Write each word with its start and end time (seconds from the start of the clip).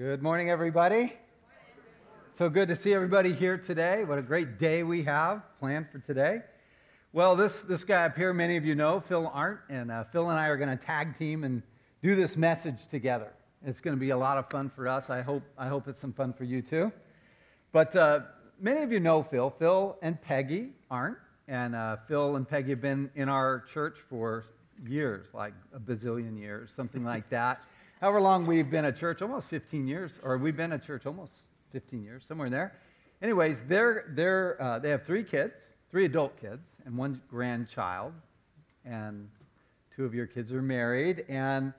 Good 0.00 0.22
morning, 0.22 0.48
everybody. 0.48 1.12
So 2.32 2.48
good 2.48 2.68
to 2.68 2.74
see 2.74 2.94
everybody 2.94 3.34
here 3.34 3.58
today. 3.58 4.02
What 4.02 4.16
a 4.16 4.22
great 4.22 4.58
day 4.58 4.82
we 4.82 5.02
have 5.02 5.42
planned 5.58 5.90
for 5.90 5.98
today. 5.98 6.38
Well, 7.12 7.36
this, 7.36 7.60
this 7.60 7.84
guy 7.84 8.06
up 8.06 8.16
here, 8.16 8.32
many 8.32 8.56
of 8.56 8.64
you 8.64 8.74
know, 8.74 9.00
Phil 9.00 9.30
Arndt, 9.34 9.60
and 9.68 9.90
uh, 9.90 10.04
Phil 10.04 10.30
and 10.30 10.38
I 10.38 10.46
are 10.46 10.56
going 10.56 10.70
to 10.70 10.82
tag 10.82 11.18
team 11.18 11.44
and 11.44 11.62
do 12.00 12.14
this 12.14 12.38
message 12.38 12.86
together. 12.86 13.30
It's 13.62 13.82
going 13.82 13.94
to 13.94 14.00
be 14.00 14.08
a 14.08 14.16
lot 14.16 14.38
of 14.38 14.48
fun 14.48 14.70
for 14.70 14.88
us. 14.88 15.10
I 15.10 15.20
hope, 15.20 15.42
I 15.58 15.68
hope 15.68 15.86
it's 15.86 16.00
some 16.00 16.14
fun 16.14 16.32
for 16.32 16.44
you 16.44 16.62
too. 16.62 16.90
But 17.70 17.94
uh, 17.94 18.20
many 18.58 18.80
of 18.80 18.90
you 18.90 19.00
know 19.00 19.22
Phil. 19.22 19.50
Phil 19.50 19.98
and 20.00 20.18
Peggy 20.22 20.70
Arndt, 20.90 21.18
and 21.46 21.74
uh, 21.74 21.98
Phil 22.08 22.36
and 22.36 22.48
Peggy 22.48 22.70
have 22.70 22.80
been 22.80 23.10
in 23.16 23.28
our 23.28 23.60
church 23.70 23.98
for 24.08 24.46
years, 24.82 25.26
like 25.34 25.52
a 25.74 25.78
bazillion 25.78 26.38
years, 26.38 26.72
something 26.72 27.04
like 27.04 27.28
that. 27.28 27.60
However 28.00 28.22
long 28.22 28.46
we've 28.46 28.70
been 28.70 28.86
at 28.86 28.96
church, 28.96 29.20
almost 29.20 29.50
15 29.50 29.86
years, 29.86 30.20
or 30.22 30.38
we've 30.38 30.56
been 30.56 30.72
at 30.72 30.82
church 30.82 31.04
almost 31.04 31.48
15 31.72 32.02
years, 32.02 32.24
somewhere 32.24 32.46
in 32.46 32.52
there. 32.52 32.72
Anyways, 33.20 33.60
they're, 33.62 34.06
they're, 34.14 34.60
uh, 34.60 34.78
they 34.78 34.88
have 34.88 35.04
three 35.04 35.22
kids, 35.22 35.74
three 35.90 36.06
adult 36.06 36.40
kids, 36.40 36.76
and 36.86 36.96
one 36.96 37.20
grandchild. 37.28 38.14
And 38.86 39.28
two 39.94 40.06
of 40.06 40.14
your 40.14 40.26
kids 40.26 40.50
are 40.50 40.62
married, 40.62 41.26
and 41.28 41.74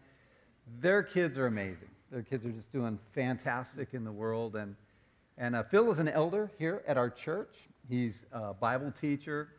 their 0.80 1.02
kids 1.02 1.40
are 1.40 1.48
amazing. 1.48 1.90
Their 2.12 2.22
kids 2.22 2.46
are 2.46 2.52
just 2.52 2.72
doing 2.72 3.00
fantastic 3.10 3.96
in 3.96 4.04
the 4.04 4.12
world. 4.12 4.56
And, 4.56 4.76
and 5.40 5.56
uh, 5.56 5.64
Phil 5.64 5.90
is 5.90 5.98
an 5.98 6.10
elder 6.10 6.52
here 6.60 6.84
at 6.88 6.98
our 6.98 7.10
church. 7.10 7.68
He's 7.90 8.28
a 8.32 8.54
Bible 8.54 8.92
teacher. 8.92 9.50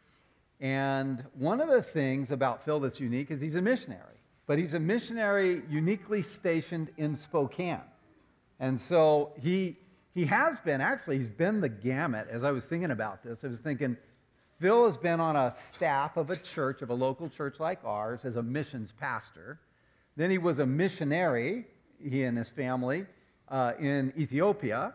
And 0.60 1.24
one 1.34 1.60
of 1.60 1.68
the 1.68 1.82
things 1.82 2.30
about 2.30 2.62
Phil 2.62 2.78
that's 2.78 3.00
unique 3.00 3.32
is 3.32 3.40
he's 3.40 3.56
a 3.56 3.62
missionary 3.62 4.21
but 4.52 4.58
he's 4.58 4.74
a 4.74 4.78
missionary 4.78 5.62
uniquely 5.70 6.20
stationed 6.20 6.90
in 6.98 7.16
Spokane. 7.16 7.80
And 8.60 8.78
so 8.78 9.32
he, 9.40 9.78
he 10.14 10.26
has 10.26 10.60
been, 10.60 10.82
actually, 10.82 11.16
he's 11.16 11.30
been 11.30 11.62
the 11.62 11.70
gamut. 11.70 12.28
As 12.28 12.44
I 12.44 12.50
was 12.50 12.66
thinking 12.66 12.90
about 12.90 13.22
this, 13.22 13.44
I 13.44 13.48
was 13.48 13.60
thinking, 13.60 13.96
Phil 14.60 14.84
has 14.84 14.98
been 14.98 15.20
on 15.20 15.36
a 15.36 15.54
staff 15.70 16.18
of 16.18 16.28
a 16.28 16.36
church, 16.36 16.82
of 16.82 16.90
a 16.90 16.94
local 16.94 17.30
church 17.30 17.60
like 17.60 17.78
ours, 17.82 18.26
as 18.26 18.36
a 18.36 18.42
missions 18.42 18.92
pastor. 18.92 19.58
Then 20.16 20.30
he 20.30 20.36
was 20.36 20.58
a 20.58 20.66
missionary, 20.66 21.64
he 21.98 22.24
and 22.24 22.36
his 22.36 22.50
family, 22.50 23.06
uh, 23.48 23.72
in 23.80 24.12
Ethiopia. 24.18 24.92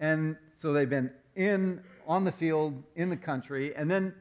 And 0.00 0.36
so 0.56 0.72
they've 0.72 0.90
been 0.90 1.12
in, 1.36 1.80
on 2.08 2.24
the 2.24 2.32
field, 2.32 2.82
in 2.96 3.08
the 3.08 3.16
country. 3.16 3.72
And 3.76 3.88
then 3.88 4.12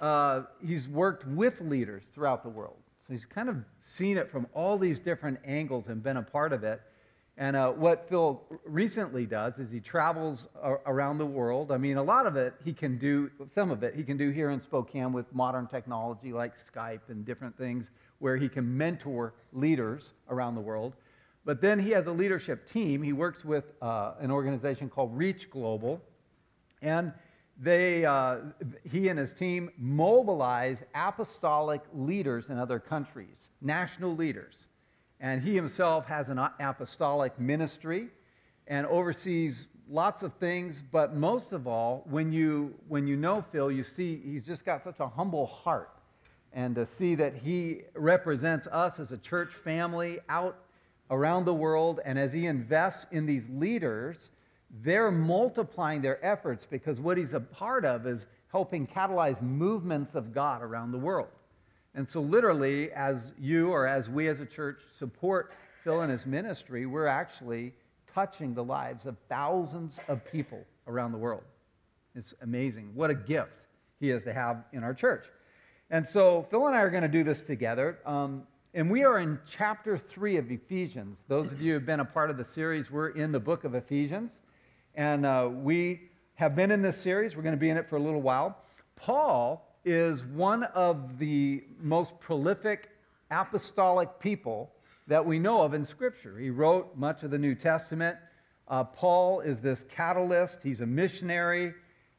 uh, 0.00 0.42
he's 0.60 0.88
worked 0.88 1.24
with 1.24 1.60
leaders 1.60 2.02
throughout 2.12 2.42
the 2.42 2.48
world. 2.48 2.78
So 3.08 3.14
he's 3.14 3.24
kind 3.24 3.48
of 3.48 3.56
seen 3.80 4.18
it 4.18 4.30
from 4.30 4.46
all 4.52 4.76
these 4.76 4.98
different 4.98 5.38
angles 5.42 5.88
and 5.88 6.02
been 6.02 6.18
a 6.18 6.22
part 6.22 6.52
of 6.52 6.62
it. 6.62 6.82
And 7.38 7.56
uh, 7.56 7.70
what 7.70 8.06
Phil 8.06 8.42
recently 8.66 9.24
does 9.24 9.58
is 9.58 9.70
he 9.70 9.80
travels 9.80 10.46
around 10.84 11.16
the 11.16 11.24
world. 11.24 11.72
I 11.72 11.78
mean, 11.78 11.96
a 11.96 12.02
lot 12.02 12.26
of 12.26 12.36
it 12.36 12.52
he 12.66 12.74
can 12.74 12.98
do, 12.98 13.30
some 13.50 13.70
of 13.70 13.82
it 13.82 13.94
he 13.94 14.02
can 14.02 14.18
do 14.18 14.28
here 14.28 14.50
in 14.50 14.60
Spokane 14.60 15.14
with 15.14 15.34
modern 15.34 15.66
technology 15.66 16.34
like 16.34 16.54
Skype 16.54 17.08
and 17.08 17.24
different 17.24 17.56
things 17.56 17.92
where 18.18 18.36
he 18.36 18.46
can 18.46 18.76
mentor 18.76 19.32
leaders 19.54 20.12
around 20.28 20.54
the 20.54 20.60
world. 20.60 20.94
But 21.46 21.62
then 21.62 21.78
he 21.78 21.90
has 21.92 22.08
a 22.08 22.12
leadership 22.12 22.68
team. 22.70 23.02
He 23.02 23.14
works 23.14 23.42
with 23.42 23.72
uh, 23.80 24.16
an 24.20 24.30
organization 24.30 24.90
called 24.90 25.16
Reach 25.16 25.48
Global. 25.48 26.02
And 26.82 27.14
they, 27.58 28.04
uh, 28.04 28.38
he 28.88 29.08
and 29.08 29.18
his 29.18 29.32
team 29.34 29.70
mobilize 29.76 30.82
apostolic 30.94 31.82
leaders 31.92 32.50
in 32.50 32.58
other 32.58 32.78
countries, 32.78 33.50
national 33.60 34.14
leaders. 34.14 34.68
And 35.20 35.42
he 35.42 35.54
himself 35.54 36.06
has 36.06 36.30
an 36.30 36.38
apostolic 36.60 37.38
ministry 37.40 38.08
and 38.68 38.86
oversees 38.86 39.66
lots 39.90 40.22
of 40.22 40.32
things. 40.34 40.80
But 40.80 41.16
most 41.16 41.52
of 41.52 41.66
all, 41.66 42.04
when 42.08 42.30
you, 42.32 42.74
when 42.86 43.08
you 43.08 43.16
know 43.16 43.42
Phil, 43.50 43.72
you 43.72 43.82
see 43.82 44.20
he's 44.24 44.46
just 44.46 44.64
got 44.64 44.84
such 44.84 45.00
a 45.00 45.08
humble 45.08 45.46
heart. 45.46 45.90
And 46.52 46.74
to 46.76 46.86
see 46.86 47.14
that 47.16 47.34
he 47.34 47.82
represents 47.94 48.68
us 48.68 49.00
as 49.00 49.10
a 49.10 49.18
church 49.18 49.52
family 49.52 50.20
out 50.28 50.56
around 51.10 51.44
the 51.44 51.54
world, 51.54 52.00
and 52.04 52.18
as 52.18 52.32
he 52.32 52.46
invests 52.46 53.06
in 53.10 53.26
these 53.26 53.48
leaders, 53.48 54.30
they're 54.82 55.10
multiplying 55.10 56.02
their 56.02 56.24
efforts 56.24 56.66
because 56.66 57.00
what 57.00 57.16
he's 57.16 57.34
a 57.34 57.40
part 57.40 57.84
of 57.84 58.06
is 58.06 58.26
helping 58.50 58.86
catalyze 58.86 59.40
movements 59.42 60.14
of 60.14 60.32
God 60.32 60.62
around 60.62 60.92
the 60.92 60.98
world. 60.98 61.28
And 61.94 62.08
so, 62.08 62.20
literally, 62.20 62.92
as 62.92 63.32
you 63.38 63.70
or 63.70 63.86
as 63.86 64.08
we 64.08 64.28
as 64.28 64.40
a 64.40 64.46
church 64.46 64.82
support 64.92 65.52
Phil 65.82 66.02
and 66.02 66.12
his 66.12 66.26
ministry, 66.26 66.86
we're 66.86 67.06
actually 67.06 67.72
touching 68.06 68.54
the 68.54 68.62
lives 68.64 69.06
of 69.06 69.16
thousands 69.28 69.98
of 70.08 70.24
people 70.30 70.64
around 70.86 71.12
the 71.12 71.18
world. 71.18 71.44
It's 72.14 72.34
amazing. 72.42 72.90
What 72.94 73.10
a 73.10 73.14
gift 73.14 73.66
he 74.00 74.10
is 74.10 74.24
to 74.24 74.32
have 74.32 74.64
in 74.72 74.84
our 74.84 74.94
church. 74.94 75.24
And 75.90 76.06
so, 76.06 76.46
Phil 76.50 76.66
and 76.66 76.76
I 76.76 76.82
are 76.82 76.90
going 76.90 77.02
to 77.02 77.08
do 77.08 77.24
this 77.24 77.40
together. 77.40 77.98
Um, 78.04 78.46
and 78.74 78.90
we 78.90 79.02
are 79.02 79.18
in 79.18 79.38
chapter 79.50 79.96
three 79.96 80.36
of 80.36 80.50
Ephesians. 80.50 81.24
Those 81.26 81.52
of 81.52 81.62
you 81.62 81.72
who 81.72 81.74
have 81.74 81.86
been 81.86 82.00
a 82.00 82.04
part 82.04 82.28
of 82.28 82.36
the 82.36 82.44
series, 82.44 82.90
we're 82.90 83.08
in 83.08 83.32
the 83.32 83.40
book 83.40 83.64
of 83.64 83.74
Ephesians. 83.74 84.40
And 84.98 85.24
uh, 85.24 85.48
we 85.52 86.00
have 86.34 86.56
been 86.56 86.72
in 86.72 86.82
this 86.82 86.96
series. 86.96 87.36
We're 87.36 87.44
going 87.44 87.54
to 87.54 87.56
be 87.56 87.68
in 87.68 87.76
it 87.76 87.88
for 87.88 87.94
a 87.94 88.00
little 88.00 88.20
while. 88.20 88.58
Paul 88.96 89.78
is 89.84 90.24
one 90.24 90.64
of 90.64 91.20
the 91.20 91.62
most 91.80 92.18
prolific 92.18 92.90
apostolic 93.30 94.18
people 94.18 94.72
that 95.06 95.24
we 95.24 95.38
know 95.38 95.62
of 95.62 95.72
in 95.72 95.84
Scripture. 95.84 96.36
He 96.36 96.50
wrote 96.50 96.96
much 96.96 97.22
of 97.22 97.30
the 97.30 97.38
New 97.38 97.54
Testament. 97.54 98.16
Uh, 98.66 98.82
Paul 98.82 99.38
is 99.38 99.60
this 99.60 99.84
catalyst, 99.84 100.64
he's 100.64 100.80
a 100.80 100.86
missionary. 100.86 101.74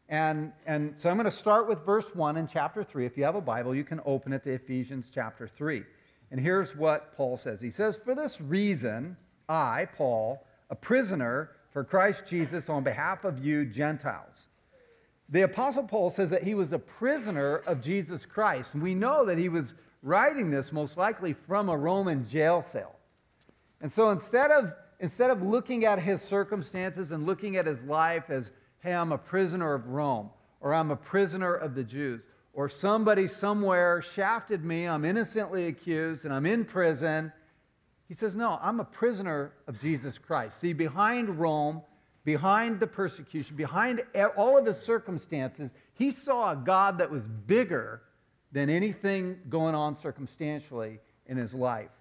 And, 0.07 0.53
and 0.66 0.97
so 0.97 1.09
I'm 1.09 1.18
going 1.18 1.25
to 1.25 1.31
start 1.31 1.68
with 1.68 1.85
verse 1.85 2.16
1 2.16 2.38
in 2.38 2.47
chapter 2.47 2.81
3. 2.81 3.06
If 3.06 3.18
you 3.18 3.25
have 3.25 3.35
a 3.35 3.41
Bible, 3.41 3.75
you 3.75 3.84
can 3.84 4.00
open 4.06 4.31
it 4.31 4.41
to 4.45 4.53
Ephesians 4.53 5.12
chapter 5.13 5.50
3. 5.50 5.84
And 6.31 6.39
here's 6.39 6.78
what 6.78 7.13
Paul 7.18 7.35
says 7.35 7.59
He 7.59 7.72
says, 7.72 7.97
For 7.97 8.16
this 8.16 8.39
reason, 8.39 9.18
I, 9.50 9.89
Paul, 9.97 10.45
a 10.69 10.75
prisoner, 10.75 11.51
for 11.72 11.84
Christ 11.84 12.25
Jesus 12.28 12.69
on 12.69 12.84
behalf 12.84 13.24
of 13.24 13.44
you 13.44 13.66
Gentiles. 13.66 14.47
The 15.30 15.44
Apostle 15.44 15.84
Paul 15.84 16.09
says 16.09 16.31
that 16.31 16.44
he 16.44 16.56
was 16.56 16.74
a 16.74 16.80
prisoner 16.80 17.57
of 17.57 17.81
Jesus 17.81 18.25
Christ. 18.25 18.74
And 18.74 18.81
we 18.81 18.96
know 18.96 19.25
that 19.25 19.38
he 19.38 19.50
was 19.50 19.75
writing 20.02 20.50
this 20.50 20.72
most 20.72 20.97
likely 20.97 21.34
from 21.34 21.69
a 21.69 21.78
Roman 21.78 22.28
jail 22.28 22.63
cell. 22.63 22.96
And 23.81 23.91
so 23.91 24.09
instead 24.09 24.50
of, 24.52 24.74
instead 25.00 25.30
of 25.30 25.44
looking 25.44 25.85
at 25.85 26.00
his 26.00 26.22
circumstances 26.22 27.12
and 27.12 27.25
looking 27.25 27.57
at 27.57 27.66
his 27.66 27.84
life 27.84 28.30
as, 28.30 28.51
hey, 28.80 28.94
I'm 28.94 29.12
a 29.12 29.18
prisoner 29.18 29.74
of 29.74 29.88
Rome, 29.88 30.31
or 30.62 30.74
I'm 30.74 30.90
a 30.90 30.96
prisoner 30.96 31.53
of 31.53 31.75
the 31.75 31.84
Jews, 31.84 32.28
or 32.53 32.68
somebody 32.68 33.28
somewhere 33.28 34.01
shafted 34.01 34.66
me, 34.66 34.86
I'm 34.86 35.06
innocently 35.06 35.68
accused, 35.68 36.25
and 36.25 36.34
I'm 36.34 36.46
in 36.46 36.66
prison, 36.66 37.31
he 38.09 38.16
says, 38.16 38.36
No, 38.36 38.58
I'm 38.62 38.80
a 38.80 38.86
prisoner 38.86 39.53
of 39.68 39.80
Jesus 39.80 40.18
Christ. 40.18 40.59
See, 40.59 40.74
behind 40.74 41.40
Rome, 41.40 41.84
behind 42.25 42.80
the 42.80 42.88
persecution, 42.88 43.56
behind 43.56 44.02
all 44.36 44.58
of 44.58 44.66
his 44.66 44.78
circumstances, 44.78 45.70
he 45.94 46.09
saw 46.09 46.52
a 46.52 46.56
God 46.56 46.98
that 46.98 47.09
was 47.09 47.28
bigger 47.28 48.02
than 48.52 48.68
anything 48.69 49.38
going 49.48 49.75
on 49.75 49.94
circumstantially 49.94 51.00
in 51.28 51.38
his 51.38 51.53
life. 51.53 51.92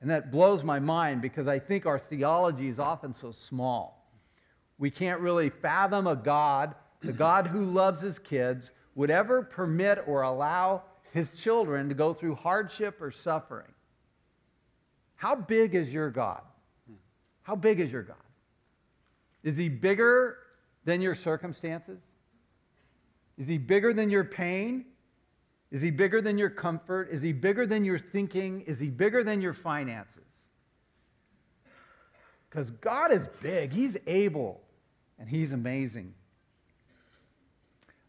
And 0.00 0.10
that 0.10 0.32
blows 0.32 0.64
my 0.64 0.80
mind 0.80 1.22
because 1.22 1.46
I 1.46 1.60
think 1.60 1.86
our 1.86 2.00
theology 2.00 2.68
is 2.68 2.80
often 2.80 3.14
so 3.14 3.30
small. 3.30 4.10
We 4.78 4.90
can't 4.90 5.20
really 5.20 5.48
fathom 5.48 6.08
a 6.08 6.16
God, 6.16 6.74
the 7.02 7.12
God 7.12 7.46
who 7.46 7.64
loves 7.64 8.00
his 8.00 8.18
kids, 8.18 8.72
would 8.96 9.12
ever 9.12 9.42
permit 9.42 10.02
or 10.08 10.22
allow 10.22 10.82
his 11.12 11.30
children 11.30 11.88
to 11.88 11.94
go 11.94 12.12
through 12.12 12.34
hardship 12.34 13.00
or 13.00 13.12
suffering. 13.12 13.72
How 15.22 15.36
big 15.36 15.76
is 15.76 15.94
your 15.94 16.10
God? 16.10 16.42
How 17.44 17.54
big 17.54 17.78
is 17.78 17.92
your 17.92 18.02
God? 18.02 18.16
Is 19.44 19.56
he 19.56 19.68
bigger 19.68 20.38
than 20.84 21.00
your 21.00 21.14
circumstances? 21.14 22.02
Is 23.38 23.46
he 23.46 23.56
bigger 23.56 23.92
than 23.92 24.10
your 24.10 24.24
pain? 24.24 24.84
Is 25.70 25.80
he 25.80 25.92
bigger 25.92 26.20
than 26.20 26.38
your 26.38 26.50
comfort? 26.50 27.08
Is 27.12 27.22
he 27.22 27.32
bigger 27.32 27.66
than 27.66 27.84
your 27.84 28.00
thinking? 28.00 28.62
Is 28.62 28.80
he 28.80 28.88
bigger 28.88 29.22
than 29.22 29.40
your 29.40 29.52
finances? 29.52 30.48
Because 32.50 32.72
God 32.72 33.12
is 33.12 33.28
big, 33.40 33.72
he's 33.72 33.96
able, 34.08 34.60
and 35.20 35.28
he's 35.28 35.52
amazing. 35.52 36.12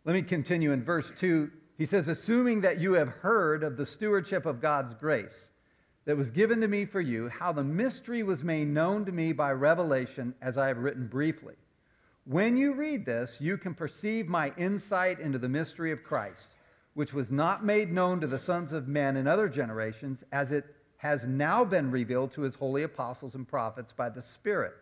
Let 0.03 0.13
me 0.13 0.23
continue 0.23 0.71
in 0.71 0.83
verse 0.83 1.13
2. 1.15 1.51
He 1.77 1.85
says, 1.85 2.07
Assuming 2.07 2.61
that 2.61 2.79
you 2.79 2.93
have 2.93 3.09
heard 3.09 3.61
of 3.61 3.77
the 3.77 3.85
stewardship 3.85 4.47
of 4.47 4.59
God's 4.59 4.95
grace 4.95 5.51
that 6.05 6.17
was 6.17 6.31
given 6.31 6.61
to 6.61 6.67
me 6.67 6.85
for 6.85 7.01
you, 7.01 7.29
how 7.29 7.51
the 7.51 7.63
mystery 7.63 8.23
was 8.23 8.43
made 8.43 8.67
known 8.67 9.05
to 9.05 9.11
me 9.11 9.31
by 9.31 9.51
revelation, 9.51 10.33
as 10.41 10.57
I 10.57 10.67
have 10.67 10.79
written 10.79 11.07
briefly. 11.07 11.55
When 12.25 12.55
you 12.55 12.73
read 12.73 13.05
this, 13.05 13.39
you 13.41 13.57
can 13.57 13.73
perceive 13.73 14.27
my 14.27 14.53
insight 14.57 15.19
into 15.19 15.37
the 15.37 15.49
mystery 15.49 15.91
of 15.91 16.03
Christ, 16.03 16.55
which 16.93 17.13
was 17.13 17.31
not 17.31 17.65
made 17.65 17.91
known 17.91 18.19
to 18.21 18.27
the 18.27 18.39
sons 18.39 18.73
of 18.73 18.87
men 18.87 19.17
in 19.17 19.27
other 19.27 19.49
generations, 19.49 20.23
as 20.31 20.51
it 20.51 20.65
has 20.97 21.25
now 21.25 21.65
been 21.65 21.91
revealed 21.91 22.31
to 22.31 22.41
his 22.41 22.55
holy 22.55 22.83
apostles 22.83 23.35
and 23.35 23.47
prophets 23.47 23.91
by 23.91 24.09
the 24.09 24.21
Spirit. 24.21 24.73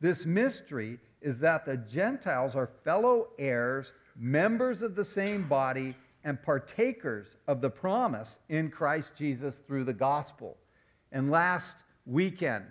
This 0.00 0.26
mystery 0.26 0.98
is 1.22 1.38
that 1.38 1.64
the 1.64 1.78
Gentiles 1.78 2.54
are 2.54 2.70
fellow 2.84 3.28
heirs, 3.38 3.94
members 4.14 4.82
of 4.82 4.94
the 4.94 5.04
same 5.04 5.48
body, 5.48 5.94
and 6.26 6.42
partakers 6.42 7.36
of 7.46 7.60
the 7.60 7.70
promise 7.70 8.40
in 8.48 8.68
Christ 8.68 9.12
Jesus 9.16 9.60
through 9.60 9.84
the 9.84 9.92
gospel. 9.92 10.56
And 11.12 11.30
last 11.30 11.84
weekend, 12.04 12.64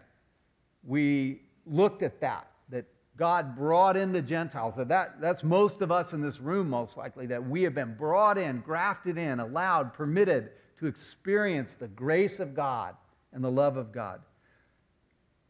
we 0.84 1.42
looked 1.66 2.04
at 2.04 2.20
that, 2.20 2.48
that 2.68 2.86
God 3.16 3.56
brought 3.56 3.96
in 3.96 4.12
the 4.12 4.22
Gentiles. 4.22 4.76
That, 4.76 4.90
that 4.90 5.22
that's 5.22 5.42
most 5.42 5.82
of 5.82 5.90
us 5.90 6.12
in 6.12 6.20
this 6.20 6.42
room, 6.42 6.70
most 6.70 6.98
likely, 6.98 7.28
that 7.28 7.42
we 7.42 7.64
have 7.64 7.74
been 7.74 7.96
brought 7.96 8.38
in, 8.38 8.60
grafted 8.60 9.18
in, 9.18 9.40
allowed, 9.40 9.94
permitted 9.94 10.50
to 10.80 10.88
experience 10.88 11.76
the 11.76 11.88
grace 11.88 12.42
of 12.42 12.54
God 12.54 12.94
and 13.32 13.42
the 13.42 13.50
love 13.50 13.78
of 13.78 13.94
God. 13.94 14.20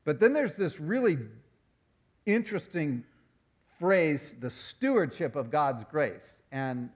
But 0.04 0.20
then 0.20 0.32
there's 0.32 0.54
this 0.54 0.80
really 0.80 1.18
interesting 2.28 3.04
phrase, 3.80 4.36
the 4.40 4.50
stewardship 4.52 5.36
of 5.36 5.50
God's 5.50 5.84
grace. 5.86 6.44
And 6.52 6.92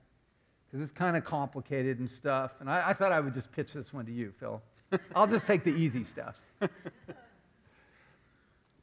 because 0.70 0.84
it's 0.84 0.92
kind 0.92 1.18
of 1.18 1.26
complicated 1.26 2.00
and 2.00 2.10
stuff. 2.10 2.54
And 2.60 2.70
I, 2.70 2.90
I, 2.90 2.94
thought 2.94 3.12
I 3.12 3.20
would 3.20 3.34
just 3.34 3.52
pitch 3.52 3.74
this 3.74 3.92
one 3.92 4.06
to 4.06 4.12
you, 4.12 4.32
Phil. 4.40 4.62
I'll 5.16 5.28
just 5.28 5.48
take 5.48 5.64
the 5.64 5.74
easy 5.74 6.04
stuff. 6.04 6.40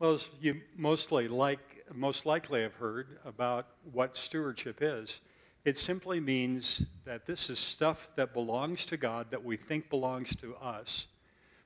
well, 0.01 0.19
you 0.41 0.61
mostly 0.77 1.29
like, 1.29 1.85
most 1.95 2.27
likely 2.27 2.63
have 2.63 2.75
heard 2.75 3.19
about 3.25 3.69
what 3.93 4.17
stewardship 4.17 4.79
is. 4.81 5.21
It 5.65 5.79
simply 5.79 6.19
means 6.19 6.83
that 7.05 7.27
this 7.27 7.51
is 7.51 7.59
stuff 7.59 8.11
that 8.17 8.33
belongs 8.33 8.87
to 8.87 8.97
God 8.97 9.31
that 9.31 9.45
we 9.45 9.57
think 9.57 9.89
belongs 9.89 10.35
to 10.37 10.57
us, 10.57 11.07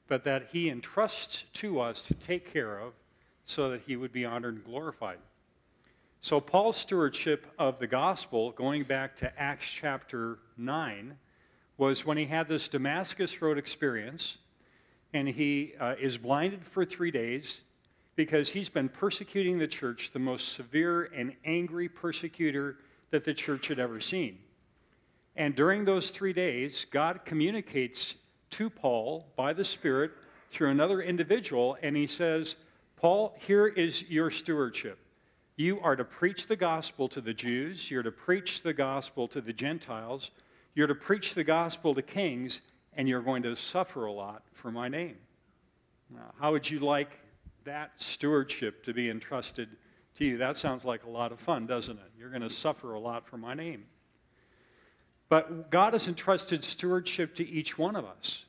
but 0.06 0.24
that 0.24 0.48
He 0.52 0.68
entrusts 0.68 1.44
to 1.54 1.80
us 1.80 2.06
to 2.06 2.14
take 2.14 2.52
care 2.52 2.78
of 2.78 2.92
so 3.44 3.70
that 3.70 3.82
He 3.86 3.96
would 3.96 4.12
be 4.12 4.24
honored 4.26 4.54
and 4.56 4.64
glorified. 4.64 5.18
So, 6.22 6.38
Paul's 6.38 6.76
stewardship 6.76 7.46
of 7.58 7.78
the 7.78 7.86
gospel, 7.86 8.50
going 8.50 8.82
back 8.82 9.16
to 9.16 9.40
Acts 9.40 9.70
chapter 9.70 10.38
9, 10.58 11.16
was 11.78 12.04
when 12.04 12.18
he 12.18 12.26
had 12.26 12.46
this 12.46 12.68
Damascus 12.68 13.40
Road 13.40 13.56
experience, 13.56 14.36
and 15.14 15.26
he 15.26 15.72
uh, 15.80 15.94
is 15.98 16.18
blinded 16.18 16.66
for 16.66 16.84
three 16.84 17.10
days 17.10 17.62
because 18.16 18.50
he's 18.50 18.68
been 18.68 18.90
persecuting 18.90 19.58
the 19.58 19.66
church, 19.66 20.10
the 20.10 20.18
most 20.18 20.50
severe 20.50 21.04
and 21.04 21.34
angry 21.46 21.88
persecutor 21.88 22.76
that 23.08 23.24
the 23.24 23.32
church 23.32 23.68
had 23.68 23.78
ever 23.78 23.98
seen. 23.98 24.40
And 25.36 25.56
during 25.56 25.86
those 25.86 26.10
three 26.10 26.34
days, 26.34 26.84
God 26.90 27.24
communicates 27.24 28.16
to 28.50 28.68
Paul 28.68 29.32
by 29.36 29.54
the 29.54 29.64
Spirit 29.64 30.10
through 30.50 30.68
another 30.68 31.00
individual, 31.00 31.78
and 31.80 31.96
he 31.96 32.06
says, 32.06 32.56
Paul, 32.96 33.34
here 33.38 33.66
is 33.66 34.10
your 34.10 34.30
stewardship. 34.30 34.98
You 35.60 35.78
are 35.80 35.94
to 35.94 36.04
preach 36.04 36.46
the 36.46 36.56
gospel 36.56 37.06
to 37.08 37.20
the 37.20 37.34
Jews, 37.34 37.90
you're 37.90 38.02
to 38.02 38.10
preach 38.10 38.62
the 38.62 38.72
gospel 38.72 39.28
to 39.28 39.42
the 39.42 39.52
Gentiles, 39.52 40.30
you're 40.74 40.86
to 40.86 40.94
preach 40.94 41.34
the 41.34 41.44
gospel 41.44 41.94
to 41.94 42.00
kings, 42.00 42.62
and 42.94 43.06
you're 43.06 43.20
going 43.20 43.42
to 43.42 43.54
suffer 43.54 44.06
a 44.06 44.12
lot 44.12 44.42
for 44.54 44.70
my 44.70 44.88
name. 44.88 45.18
Now, 46.08 46.32
how 46.40 46.52
would 46.52 46.70
you 46.70 46.78
like 46.78 47.20
that 47.64 47.92
stewardship 48.00 48.82
to 48.84 48.94
be 48.94 49.10
entrusted 49.10 49.68
to 50.16 50.24
you. 50.24 50.38
That 50.38 50.56
sounds 50.56 50.84
like 50.84 51.04
a 51.04 51.10
lot 51.10 51.32
of 51.32 51.40
fun, 51.40 51.66
doesn't 51.66 51.98
it? 51.98 52.12
You're 52.18 52.30
going 52.30 52.42
to 52.42 52.50
suffer 52.50 52.94
a 52.94 53.00
lot 53.00 53.26
for 53.26 53.36
my 53.36 53.54
name. 53.54 53.84
But 55.28 55.70
God 55.70 55.92
has 55.92 56.08
entrusted 56.08 56.64
stewardship 56.64 57.34
to 57.36 57.48
each 57.48 57.78
one 57.78 57.96
of 57.96 58.04
us. 58.04 58.46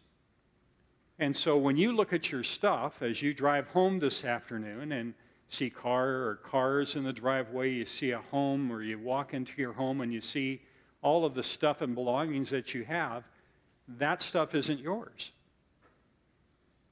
And 1.19 1.35
so 1.35 1.57
when 1.57 1.77
you 1.77 1.91
look 1.91 2.13
at 2.13 2.31
your 2.31 2.43
stuff 2.43 3.01
as 3.01 3.21
you 3.21 3.33
drive 3.33 3.67
home 3.67 3.99
this 3.99 4.25
afternoon 4.25 4.91
and 4.91 5.13
see 5.51 5.69
car 5.69 6.07
or 6.07 6.39
cars 6.43 6.95
in 6.95 7.03
the 7.03 7.11
driveway, 7.11 7.71
you 7.71 7.85
see 7.85 8.11
a 8.11 8.19
home 8.19 8.71
or 8.71 8.81
you 8.81 8.97
walk 8.97 9.33
into 9.33 9.61
your 9.61 9.73
home 9.73 9.99
and 9.99 10.13
you 10.13 10.21
see 10.21 10.61
all 11.01 11.25
of 11.25 11.33
the 11.33 11.43
stuff 11.43 11.81
and 11.81 11.93
belongings 11.93 12.49
that 12.51 12.73
you 12.73 12.85
have, 12.85 13.25
that 13.87 14.21
stuff 14.21 14.55
isn't 14.55 14.79
yours. 14.79 15.31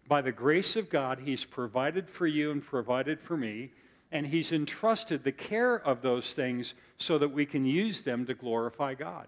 By 0.10 0.22
the 0.22 0.34
grace 0.34 0.76
of 0.76 0.90
God, 0.90 1.20
He's 1.20 1.46
provided 1.46 2.10
for 2.10 2.28
you 2.28 2.52
and 2.52 2.64
provided 2.64 3.22
for 3.22 3.38
me 3.38 3.72
and 4.12 4.28
He's 4.28 4.52
entrusted 4.52 5.24
the 5.24 5.32
care 5.32 5.76
of 5.76 6.02
those 6.02 6.34
things 6.34 6.74
so 6.98 7.18
that 7.18 7.30
we 7.30 7.46
can 7.46 7.66
use 7.66 8.02
them 8.02 8.26
to 8.26 8.34
glorify 8.34 8.94
God. 8.94 9.28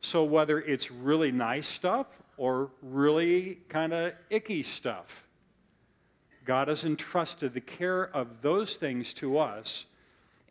So, 0.00 0.24
whether 0.24 0.60
it's 0.60 0.90
really 0.90 1.30
nice 1.30 1.66
stuff 1.66 2.06
or 2.36 2.70
really 2.82 3.58
kind 3.68 3.92
of 3.92 4.12
icky 4.28 4.62
stuff, 4.62 5.23
God 6.44 6.68
has 6.68 6.84
entrusted 6.84 7.54
the 7.54 7.60
care 7.60 8.04
of 8.14 8.42
those 8.42 8.76
things 8.76 9.14
to 9.14 9.38
us, 9.38 9.86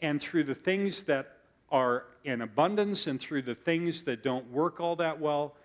and 0.01 0.21
through 0.21 0.43
the 0.43 0.55
things 0.55 1.03
that 1.03 1.37
are 1.71 2.05
in 2.23 2.41
abundance 2.41 3.07
and 3.07 3.19
through 3.19 3.41
the 3.41 3.55
things 3.55 4.03
that 4.03 4.23
don't 4.23 4.49
work 4.51 4.79
all 4.79 4.95
that 4.97 5.19
well, 5.19 5.55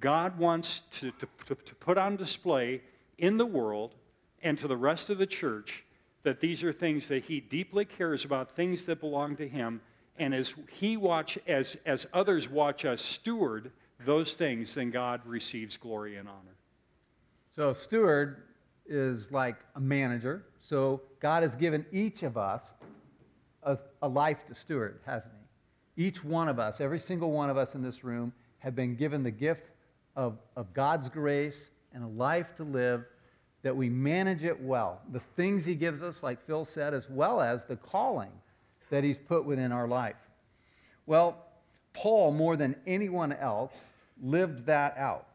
God 0.00 0.38
wants 0.38 0.80
to, 0.92 1.10
to, 1.12 1.54
to 1.54 1.74
put 1.74 1.98
on 1.98 2.16
display 2.16 2.82
in 3.18 3.38
the 3.38 3.46
world 3.46 3.94
and 4.42 4.58
to 4.58 4.68
the 4.68 4.76
rest 4.76 5.10
of 5.10 5.18
the 5.18 5.26
church 5.26 5.84
that 6.22 6.40
these 6.40 6.62
are 6.62 6.72
things 6.72 7.08
that 7.08 7.24
he 7.24 7.40
deeply 7.40 7.84
cares 7.84 8.24
about, 8.24 8.54
things 8.54 8.84
that 8.84 9.00
belong 9.00 9.36
to 9.36 9.48
him. 9.48 9.80
And 10.18 10.34
as 10.34 10.54
he 10.72 10.96
watch, 10.96 11.38
as, 11.46 11.76
as 11.86 12.06
others 12.12 12.48
watch 12.48 12.84
us 12.84 13.00
steward 13.00 13.70
those 14.00 14.34
things, 14.34 14.74
then 14.74 14.90
God 14.90 15.20
receives 15.24 15.76
glory 15.76 16.16
and 16.16 16.28
honor. 16.28 16.56
So 17.52 17.72
steward 17.72 18.42
is 18.88 19.32
like 19.32 19.56
a 19.74 19.80
manager. 19.80 20.44
So 20.58 21.02
God 21.20 21.42
has 21.42 21.56
given 21.56 21.84
each 21.92 22.22
of 22.22 22.36
us 22.36 22.74
a, 23.62 23.78
a 24.02 24.08
life 24.08 24.46
to 24.46 24.54
steward, 24.54 25.00
hasn't 25.04 25.34
he? 25.34 26.06
Each 26.06 26.22
one 26.22 26.48
of 26.48 26.58
us, 26.58 26.80
every 26.80 27.00
single 27.00 27.32
one 27.32 27.50
of 27.50 27.56
us 27.56 27.74
in 27.74 27.82
this 27.82 28.04
room, 28.04 28.32
have 28.58 28.74
been 28.74 28.96
given 28.96 29.22
the 29.22 29.30
gift 29.30 29.70
of, 30.14 30.38
of 30.56 30.72
God's 30.72 31.08
grace 31.08 31.70
and 31.92 32.04
a 32.04 32.08
life 32.08 32.54
to 32.56 32.64
live 32.64 33.04
that 33.62 33.76
we 33.76 33.88
manage 33.88 34.44
it 34.44 34.60
well. 34.60 35.00
The 35.12 35.20
things 35.20 35.64
He 35.64 35.74
gives 35.74 36.02
us, 36.02 36.22
like 36.22 36.44
Phil 36.46 36.64
said, 36.64 36.94
as 36.94 37.08
well 37.08 37.40
as 37.40 37.64
the 37.64 37.76
calling 37.76 38.30
that 38.90 39.02
He's 39.02 39.18
put 39.18 39.44
within 39.44 39.72
our 39.72 39.88
life. 39.88 40.16
Well, 41.06 41.44
Paul, 41.92 42.32
more 42.32 42.56
than 42.56 42.76
anyone 42.86 43.32
else, 43.32 43.92
lived 44.22 44.66
that 44.66 44.96
out. 44.98 45.26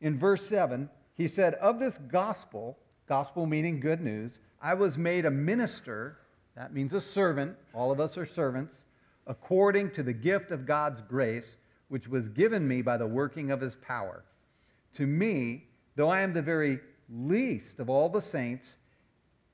In 0.00 0.18
verse 0.18 0.46
7, 0.46 0.88
he 1.16 1.28
said, 1.28 1.54
Of 1.54 1.78
this 1.78 1.98
gospel, 1.98 2.78
gospel 3.10 3.44
meaning 3.44 3.80
good 3.80 4.00
news, 4.00 4.38
I 4.62 4.72
was 4.72 4.96
made 4.96 5.24
a 5.24 5.32
minister, 5.32 6.18
that 6.54 6.72
means 6.72 6.94
a 6.94 7.00
servant, 7.00 7.56
all 7.74 7.90
of 7.90 7.98
us 7.98 8.16
are 8.16 8.24
servants, 8.24 8.84
according 9.26 9.90
to 9.90 10.04
the 10.04 10.12
gift 10.12 10.52
of 10.52 10.64
God's 10.64 11.00
grace, 11.02 11.56
which 11.88 12.06
was 12.06 12.28
given 12.28 12.68
me 12.68 12.82
by 12.82 12.96
the 12.96 13.08
working 13.08 13.50
of 13.50 13.60
his 13.60 13.74
power. 13.74 14.22
To 14.92 15.08
me, 15.08 15.64
though 15.96 16.08
I 16.08 16.20
am 16.20 16.32
the 16.32 16.40
very 16.40 16.78
least 17.08 17.80
of 17.80 17.90
all 17.90 18.08
the 18.08 18.20
saints, 18.20 18.76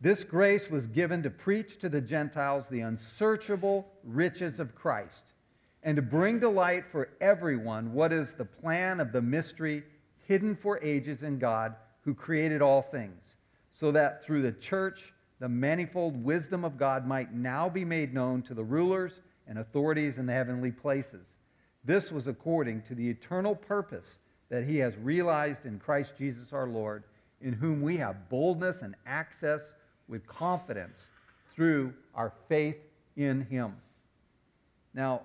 this 0.03 0.23
grace 0.23 0.71
was 0.71 0.87
given 0.87 1.23
to 1.23 1.31
preach 1.31 1.79
to 1.79 1.89
the 1.89 2.03
Gentiles 2.03 2.69
the 2.69 2.81
unsearchable 2.81 3.89
riches 4.05 4.61
of 4.61 4.75
Christ 4.75 5.33
and 5.83 5.97
to 5.97 6.03
bring 6.03 6.41
to 6.41 6.49
light 6.51 6.85
for 6.93 7.09
everyone 7.23 7.95
what 7.95 8.13
is 8.13 8.35
the 8.35 8.45
plan 8.45 9.01
of 9.01 9.13
the 9.13 9.23
mystery 9.23 9.83
hidden 10.27 10.55
for 10.55 10.79
ages 10.83 11.23
in 11.23 11.39
God 11.39 11.75
who 12.03 12.15
created 12.15 12.61
all 12.63 12.83
things, 12.83 13.37
so 13.77 13.93
that 13.93 14.25
through 14.25 14.41
the 14.41 14.53
church 14.53 15.13
the 15.39 15.47
manifold 15.47 16.25
wisdom 16.25 16.65
of 16.65 16.79
God 16.79 17.07
might 17.07 17.35
now 17.35 17.69
be 17.69 17.85
made 17.85 18.15
known 18.15 18.41
to 18.45 18.55
the 18.55 18.65
rulers 18.65 19.21
and 19.47 19.59
authorities 19.59 20.17
in 20.17 20.25
the 20.25 20.33
heavenly 20.33 20.73
places. 20.73 21.37
This 21.85 22.11
was 22.11 22.27
according 22.27 22.81
to 22.85 22.95
the 22.95 23.07
eternal 23.07 23.55
purpose 23.55 24.19
that 24.49 24.65
he 24.65 24.79
has 24.79 24.97
realized 24.97 25.67
in 25.67 25.79
Christ 25.79 26.17
Jesus 26.17 26.55
our 26.55 26.67
Lord 26.67 27.05
in 27.43 27.53
whom 27.53 27.83
we 27.83 27.99
have 27.99 28.31
boldness 28.31 28.81
and 28.81 28.95
access 29.05 29.75
with 30.09 30.27
confidence 30.27 31.11
through 31.55 31.93
our 32.15 32.33
faith 32.49 32.79
in 33.17 33.43
him. 33.43 33.77
Now, 34.95 35.21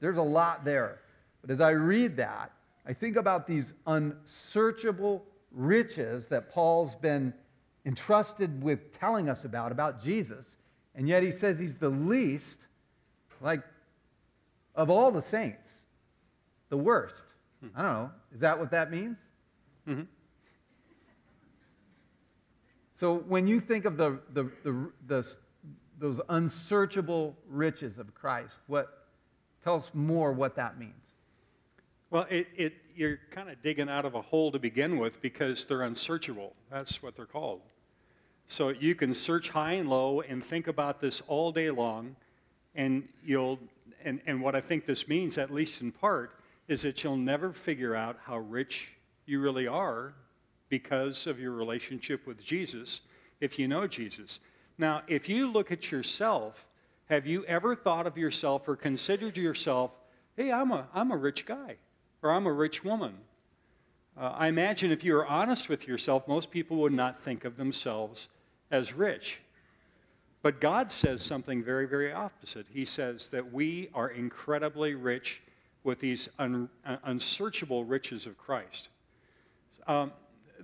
there's 0.00 0.18
a 0.18 0.22
lot 0.22 0.64
there, 0.64 0.98
but 1.42 1.48
as 1.48 1.60
I 1.60 1.70
read 1.70 2.16
that, 2.16 2.50
I 2.88 2.92
think 2.92 3.14
about 3.14 3.46
these 3.46 3.72
unsearchable 3.86 5.24
riches 5.52 6.26
that 6.26 6.50
Paul's 6.50 6.96
been 6.96 7.32
entrusted 7.86 8.62
with 8.62 8.92
telling 8.92 9.28
us 9.28 9.44
about, 9.44 9.72
about 9.72 10.02
Jesus, 10.02 10.56
and 10.94 11.08
yet 11.08 11.22
he 11.22 11.30
says 11.30 11.58
he's 11.58 11.74
the 11.74 11.88
least, 11.88 12.66
like, 13.40 13.62
of 14.74 14.90
all 14.90 15.10
the 15.10 15.22
saints, 15.22 15.84
the 16.68 16.76
worst. 16.76 17.24
Hmm. 17.60 17.68
I 17.76 17.82
don't 17.82 17.92
know. 17.92 18.10
Is 18.34 18.40
that 18.40 18.58
what 18.58 18.70
that 18.70 18.90
means? 18.90 19.18
Mm-hmm. 19.88 20.02
So 22.92 23.16
when 23.28 23.46
you 23.46 23.60
think 23.60 23.84
of 23.84 23.96
the, 23.96 24.20
the, 24.32 24.44
the, 24.62 24.90
the, 25.06 25.36
those 25.98 26.20
unsearchable 26.28 27.36
riches 27.48 27.98
of 27.98 28.14
Christ, 28.14 28.60
what, 28.66 29.06
tell 29.62 29.74
us 29.74 29.90
more 29.94 30.32
what 30.32 30.54
that 30.56 30.78
means. 30.78 31.16
Well, 32.10 32.26
it, 32.30 32.46
it, 32.56 32.74
you're 32.94 33.18
kind 33.30 33.50
of 33.50 33.60
digging 33.62 33.88
out 33.88 34.04
of 34.04 34.14
a 34.14 34.22
hole 34.22 34.52
to 34.52 34.58
begin 34.60 34.98
with 34.98 35.20
because 35.20 35.64
they're 35.64 35.82
unsearchable. 35.82 36.54
That's 36.70 37.02
what 37.02 37.16
they're 37.16 37.26
called. 37.26 37.62
So 38.46 38.68
you 38.68 38.94
can 38.94 39.14
search 39.14 39.50
high 39.50 39.72
and 39.72 39.88
low 39.88 40.20
and 40.20 40.44
think 40.44 40.66
about 40.66 41.00
this 41.00 41.22
all 41.26 41.50
day 41.50 41.70
long, 41.70 42.16
and 42.74 43.08
you'll 43.24 43.58
and, 44.04 44.20
and 44.26 44.40
what 44.40 44.54
I 44.54 44.60
think 44.60 44.84
this 44.84 45.08
means, 45.08 45.38
at 45.38 45.50
least 45.50 45.80
in 45.80 45.90
part, 45.90 46.38
is 46.68 46.82
that 46.82 47.02
you'll 47.02 47.16
never 47.16 47.52
figure 47.52 47.94
out 47.94 48.18
how 48.24 48.38
rich 48.38 48.90
you 49.26 49.40
really 49.40 49.66
are 49.66 50.12
because 50.68 51.26
of 51.26 51.40
your 51.40 51.52
relationship 51.52 52.26
with 52.26 52.44
Jesus 52.44 53.00
if 53.40 53.58
you 53.58 53.66
know 53.66 53.86
Jesus. 53.86 54.40
Now, 54.76 55.02
if 55.06 55.28
you 55.28 55.50
look 55.50 55.72
at 55.72 55.90
yourself, 55.90 56.66
have 57.06 57.26
you 57.26 57.44
ever 57.46 57.74
thought 57.74 58.06
of 58.06 58.18
yourself 58.18 58.68
or 58.68 58.76
considered 58.76 59.36
yourself, 59.36 59.92
hey, 60.36 60.52
I'm 60.52 60.70
a, 60.70 60.88
I'm 60.94 61.10
a 61.10 61.16
rich 61.16 61.46
guy 61.46 61.76
or 62.22 62.32
I'm 62.32 62.46
a 62.46 62.52
rich 62.52 62.84
woman? 62.84 63.14
Uh, 64.16 64.32
I 64.36 64.48
imagine 64.48 64.90
if 64.90 65.04
you 65.04 65.14
were 65.14 65.26
honest 65.26 65.68
with 65.68 65.88
yourself, 65.88 66.28
most 66.28 66.50
people 66.50 66.76
would 66.78 66.92
not 66.92 67.16
think 67.16 67.44
of 67.44 67.56
themselves 67.56 68.28
as 68.74 68.92
rich. 68.92 69.38
But 70.42 70.60
God 70.60 70.90
says 70.90 71.22
something 71.22 71.62
very, 71.62 71.86
very 71.86 72.12
opposite. 72.12 72.66
He 72.68 72.84
says 72.84 73.30
that 73.30 73.52
we 73.52 73.88
are 73.94 74.08
incredibly 74.08 74.94
rich 74.94 75.40
with 75.84 76.00
these 76.00 76.28
un, 76.38 76.68
uh, 76.84 76.96
unsearchable 77.04 77.84
riches 77.84 78.26
of 78.26 78.36
Christ. 78.36 78.88
Um, 79.86 80.12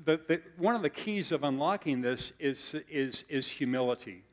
the, 0.04 0.20
the, 0.26 0.42
one 0.58 0.74
of 0.74 0.82
the 0.82 0.90
keys 0.90 1.30
of 1.30 1.44
unlocking 1.44 2.02
this 2.02 2.32
is, 2.40 2.74
is, 2.90 3.24
is 3.28 3.48
humility. 3.48 4.24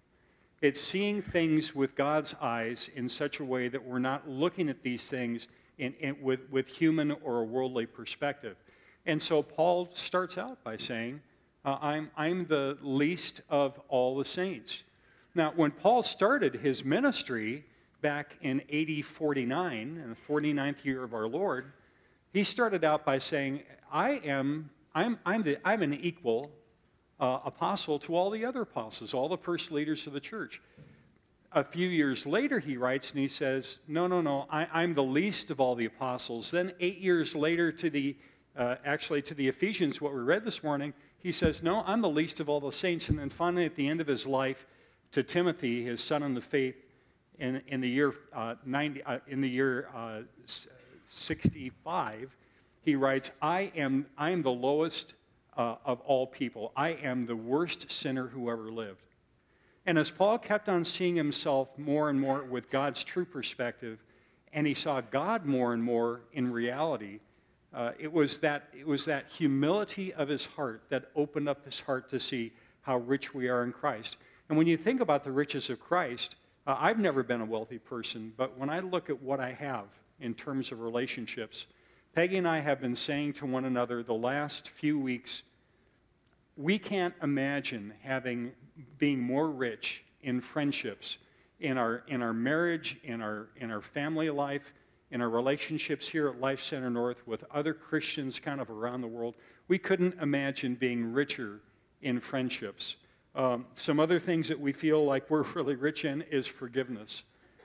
It's 0.61 0.81
seeing 0.81 1.21
things 1.21 1.75
with 1.75 1.95
God's 1.95 2.35
eyes 2.41 2.89
in 2.95 3.07
such 3.07 3.39
a 3.39 3.45
way 3.45 3.67
that 3.67 3.83
we're 3.83 3.99
not 3.99 4.27
looking 4.27 4.69
at 4.69 4.81
these 4.81 5.07
things 5.07 5.49
in, 5.77 5.93
in, 5.99 6.17
with, 6.21 6.49
with 6.49 6.67
human 6.67 7.11
or 7.23 7.41
a 7.41 7.45
worldly 7.45 7.85
perspective. 7.85 8.57
And 9.05 9.21
so 9.21 9.43
Paul 9.43 9.89
starts 9.93 10.37
out 10.37 10.63
by 10.63 10.77
saying, 10.77 11.21
uh, 11.67 11.77
I'm, 11.81 12.09
I'm 12.15 12.45
the 12.45 12.77
least 12.81 13.41
of 13.49 13.77
all 13.89 14.15
the 14.15 14.23
saints. 14.23 14.83
Now, 15.35 15.51
when 15.53 15.71
Paul 15.71 16.01
started 16.01 16.55
his 16.55 16.85
ministry 16.85 17.65
back 18.01 18.37
in 18.41 18.61
AD 18.71 19.03
49, 19.03 19.77
in 19.77 20.09
the 20.09 20.15
49th 20.15 20.85
year 20.85 21.03
of 21.03 21.13
our 21.13 21.27
Lord, 21.27 21.73
he 22.31 22.45
started 22.45 22.85
out 22.85 23.03
by 23.03 23.17
saying, 23.17 23.63
I 23.91 24.11
am, 24.11 24.69
I'm, 24.95 25.19
I'm, 25.25 25.43
the, 25.43 25.57
I'm 25.67 25.81
an 25.81 25.93
equal 25.93 26.51
uh, 27.19 27.39
apostle 27.43 27.99
to 27.99 28.15
all 28.15 28.29
the 28.29 28.45
other 28.45 28.61
apostles, 28.61 29.13
all 29.13 29.27
the 29.27 29.37
first 29.37 29.69
leaders 29.69 30.07
of 30.07 30.13
the 30.13 30.21
church. 30.21 30.61
A 31.51 31.65
few 31.65 31.89
years 31.89 32.25
later, 32.25 32.59
he 32.59 32.77
writes 32.77 33.11
and 33.11 33.19
he 33.19 33.27
says, 33.27 33.79
No, 33.89 34.07
no, 34.07 34.21
no, 34.21 34.47
I, 34.49 34.83
am 34.83 34.93
the 34.93 35.03
least 35.03 35.49
of 35.49 35.59
all 35.59 35.75
the 35.75 35.85
apostles. 35.85 36.49
Then, 36.49 36.71
eight 36.79 36.99
years 36.99 37.35
later, 37.35 37.73
to 37.73 37.89
the 37.89 38.15
uh, 38.57 38.75
actually 38.83 39.21
to 39.21 39.33
the 39.33 39.47
Ephesians, 39.47 40.01
what 40.01 40.13
we 40.13 40.19
read 40.19 40.43
this 40.43 40.63
morning, 40.63 40.93
he 41.21 41.31
says, 41.31 41.63
No, 41.63 41.83
I'm 41.85 42.01
the 42.01 42.09
least 42.09 42.39
of 42.39 42.49
all 42.49 42.59
the 42.59 42.71
saints. 42.71 43.09
And 43.09 43.19
then 43.19 43.29
finally, 43.29 43.65
at 43.65 43.75
the 43.75 43.87
end 43.87 44.01
of 44.01 44.07
his 44.07 44.25
life, 44.25 44.65
to 45.11 45.23
Timothy, 45.23 45.83
his 45.83 46.03
son 46.03 46.23
in 46.23 46.33
the 46.33 46.41
faith, 46.41 46.75
in, 47.39 47.61
in 47.67 47.81
the 47.81 47.89
year 47.89 48.13
uh, 48.33 48.55
90, 48.65 49.03
uh, 49.03 49.19
in 49.27 49.41
the 49.41 49.49
year 49.49 49.89
uh, 49.95 50.21
65, 51.05 52.35
he 52.81 52.95
writes, 52.95 53.31
"I 53.41 53.71
am 53.75 54.07
I 54.17 54.31
am 54.31 54.41
the 54.41 54.51
lowest 54.51 55.13
uh, 55.55 55.75
of 55.85 56.01
all 56.01 56.27
people. 56.27 56.71
I 56.75 56.89
am 56.89 57.25
the 57.25 57.35
worst 57.35 57.91
sinner 57.91 58.27
who 58.27 58.49
ever 58.49 58.71
lived." 58.71 59.03
And 59.85 59.97
as 59.97 60.11
Paul 60.11 60.37
kept 60.37 60.67
on 60.67 60.83
seeing 60.83 61.15
himself 61.15 61.69
more 61.77 62.09
and 62.09 62.19
more 62.19 62.43
with 62.43 62.69
God's 62.69 63.03
true 63.03 63.25
perspective, 63.25 64.03
and 64.51 64.67
he 64.67 64.73
saw 64.73 65.01
God 65.01 65.45
more 65.45 65.73
and 65.73 65.81
more 65.81 66.21
in 66.33 66.51
reality, 66.51 67.19
uh, 67.77 67.91
it, 67.99 68.11
was 68.11 68.39
that, 68.39 68.69
it 68.75 68.87
was 68.87 69.05
that 69.05 69.25
humility 69.29 70.11
of 70.11 70.27
his 70.27 70.45
heart 70.45 70.81
that 70.89 71.11
opened 71.15 71.47
up 71.47 71.63
his 71.63 71.79
heart 71.79 72.09
to 72.09 72.19
see 72.19 72.51
how 72.81 72.97
rich 72.97 73.35
we 73.35 73.47
are 73.49 73.63
in 73.63 73.71
Christ. 73.71 74.17
And 74.49 74.57
when 74.57 74.65
you 74.65 74.77
think 74.77 74.99
about 74.99 75.23
the 75.23 75.31
riches 75.31 75.69
of 75.69 75.79
Christ, 75.79 76.37
uh, 76.65 76.75
I've 76.79 76.97
never 76.97 77.21
been 77.21 77.39
a 77.39 77.45
wealthy 77.45 77.77
person, 77.77 78.33
but 78.35 78.57
when 78.57 78.71
I 78.71 78.79
look 78.79 79.11
at 79.11 79.21
what 79.21 79.39
I 79.39 79.51
have 79.51 79.85
in 80.19 80.33
terms 80.33 80.71
of 80.71 80.79
relationships, 80.79 81.67
Peggy 82.15 82.37
and 82.37 82.47
I 82.47 82.59
have 82.59 82.81
been 82.81 82.95
saying 82.95 83.33
to 83.33 83.45
one 83.45 83.63
another 83.63 84.01
the 84.01 84.11
last 84.15 84.71
few 84.71 84.97
weeks, 84.97 85.43
we 86.55 86.79
can't 86.79 87.13
imagine 87.21 87.93
having 88.01 88.53
being 88.97 89.21
more 89.21 89.51
rich 89.51 90.03
in 90.23 90.41
friendships, 90.41 91.19
in 91.59 91.77
our, 91.77 92.03
in 92.07 92.23
our 92.23 92.33
marriage, 92.33 92.97
in 93.03 93.21
our, 93.21 93.49
in 93.55 93.69
our 93.69 93.81
family 93.81 94.31
life, 94.31 94.73
in 95.11 95.21
our 95.21 95.29
relationships 95.29 96.09
here 96.09 96.27
at 96.27 96.39
Life 96.39 96.61
Center 96.61 96.89
North 96.89 97.25
with 97.27 97.43
other 97.51 97.73
Christians 97.73 98.39
kind 98.39 98.59
of 98.59 98.69
around 98.69 99.01
the 99.01 99.07
world. 99.07 99.35
We 99.67 99.77
couldn't 99.77 100.21
imagine 100.21 100.75
being 100.75 101.13
richer 101.13 101.61
in 102.01 102.19
friendships. 102.19 102.97
Um, 103.35 103.65
some 103.73 103.99
other 103.99 104.19
things 104.19 104.47
that 104.47 104.59
we 104.59 104.73
feel 104.73 105.05
like 105.05 105.29
we're 105.29 105.43
really 105.55 105.75
rich 105.75 106.05
in 106.05 106.23
is 106.23 106.47
forgiveness. 106.47 107.23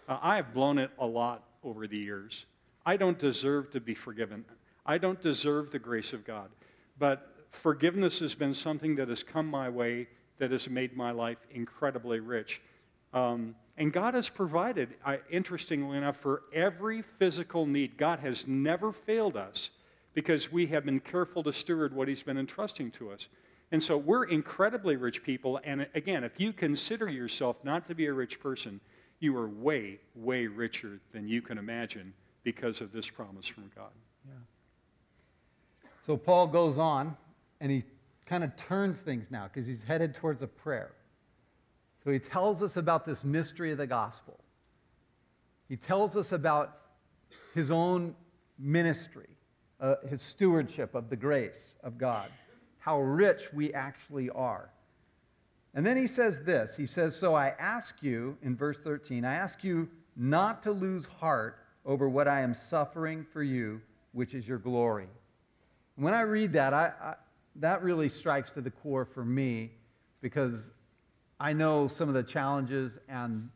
Uh, 0.09 0.19
I 0.21 0.37
have 0.37 0.53
blown 0.53 0.79
it 0.79 0.91
a 0.99 1.07
lot 1.07 1.45
over 1.65 1.87
the 1.87 1.99
years. 1.99 2.47
I 2.85 2.97
don't 2.97 3.19
deserve 3.19 3.71
to 3.73 3.81
be 3.81 3.95
forgiven. 3.95 4.45
I 4.85 4.99
don't 4.99 5.21
deserve 5.21 5.71
the 5.71 5.79
grace 5.79 6.13
of 6.13 6.25
God. 6.25 6.51
But 6.99 7.47
forgiveness 7.51 8.19
has 8.19 8.35
been 8.35 8.55
something 8.55 8.97
that 8.97 9.09
has 9.09 9.23
come 9.23 9.47
my 9.47 9.69
way 9.69 10.09
that 10.39 10.51
has 10.51 10.69
made 10.69 10.97
my 10.97 11.13
life 11.13 11.39
incredibly 11.53 12.21
rich. 12.21 12.61
Um, 13.13 13.55
and 13.77 13.93
God 13.93 14.15
has 14.15 14.29
provided, 14.29 14.95
uh, 15.05 15.17
interestingly 15.31 15.97
enough, 15.97 16.17
for 16.17 16.43
every 16.53 17.03
physical 17.03 17.67
need. 17.67 17.97
God 17.97 18.19
has 18.19 18.47
never 18.47 18.93
failed 18.93 19.37
us 19.37 19.71
because 20.15 20.53
we 20.53 20.67
have 20.67 20.85
been 20.85 21.01
careful 21.01 21.43
to 21.45 21.53
steward 21.53 21.95
what 21.95 22.09
He's 22.09 22.23
been 22.23 22.37
entrusting 22.37 22.91
to 22.93 23.11
us. 23.11 23.29
And 23.71 23.83
so 23.83 23.97
we're 23.97 24.25
incredibly 24.25 24.97
rich 24.97 25.23
people. 25.23 25.59
And 25.65 25.87
again, 25.95 26.25
if 26.25 26.39
you 26.39 26.53
consider 26.53 27.09
yourself 27.09 27.65
not 27.65 27.87
to 27.87 27.95
be 27.95 28.07
a 28.07 28.13
rich 28.13 28.39
person, 28.39 28.81
you 29.19 29.35
are 29.39 29.49
way, 29.49 29.99
way 30.15 30.47
richer 30.47 31.01
than 31.13 31.27
you 31.27 31.41
can 31.41 31.57
imagine 31.57 32.13
because 32.43 32.83
of 32.83 32.93
this 32.93 33.09
promise 33.09 33.47
from 33.47 33.71
God. 33.75 33.93
Yeah. 34.27 34.35
So 36.03 36.19
Paul 36.19 36.49
goes 36.49 36.79
on 36.79 37.17
and 37.61 37.71
he 37.71 37.85
kind 38.27 38.45
of 38.45 38.55
turns 38.57 39.01
things 39.01 39.31
now 39.31 39.45
because 39.45 39.67
he's 39.67 39.83
headed 39.83 40.15
towards 40.15 40.43
a 40.43 40.47
prayer. 40.47 40.93
So 42.05 42.11
he 42.11 42.19
tells 42.19 42.63
us 42.63 42.77
about 42.77 43.05
this 43.05 43.25
mystery 43.25 43.73
of 43.73 43.79
the 43.79 43.87
gospel. 43.87 44.41
He 45.69 45.77
tells 45.77 46.17
us 46.17 46.33
about 46.33 46.79
his 47.55 47.71
own 47.71 48.15
ministry, 48.59 49.29
uh, 49.81 49.97
his 50.09 50.21
stewardship 50.23 50.95
of 50.95 51.09
the 51.09 51.17
grace 51.17 51.77
of 51.83 51.99
God 51.99 52.29
how 52.83 53.01
rich 53.01 53.53
we 53.53 53.73
actually 53.75 54.29
are. 54.31 54.69
And 55.75 55.87
then 55.87 55.97
he 55.97 56.09
says 56.09 56.43
this 56.43 56.77
He 56.77 56.85
says, 56.85 57.15
So 57.15 57.35
I 57.35 57.55
ask 57.61 58.03
you, 58.03 58.37
in 58.43 58.57
verse 58.57 58.79
13, 58.79 59.25
I 59.25 59.35
ask 59.35 59.63
you 59.63 59.89
not 60.17 60.65
to 60.65 60.73
lose 60.73 61.07
heart 61.07 61.59
over 61.87 62.09
what 62.09 62.27
I 62.27 62.41
am 62.41 62.53
suffering 62.53 63.25
for 63.33 63.43
you, 63.43 63.81
which 64.11 64.35
is 64.35 64.49
your 64.49 64.59
glory. 64.59 65.07
When 65.95 66.13
I 66.13 66.23
read 66.23 66.53
that, 66.55 66.75
I, 66.75 66.93
I, 67.01 67.15
that 67.57 67.83
really 67.85 68.09
strikes 68.09 68.51
to 68.53 68.61
the 68.61 68.71
core 68.71 69.05
for 69.05 69.25
me 69.25 69.71
because 70.21 70.73
I 71.43 71.53
know 71.53 71.89
some 71.89 72.07
of 72.09 72.15
the 72.15 72.23
challenges 72.23 73.01
and 73.09 73.51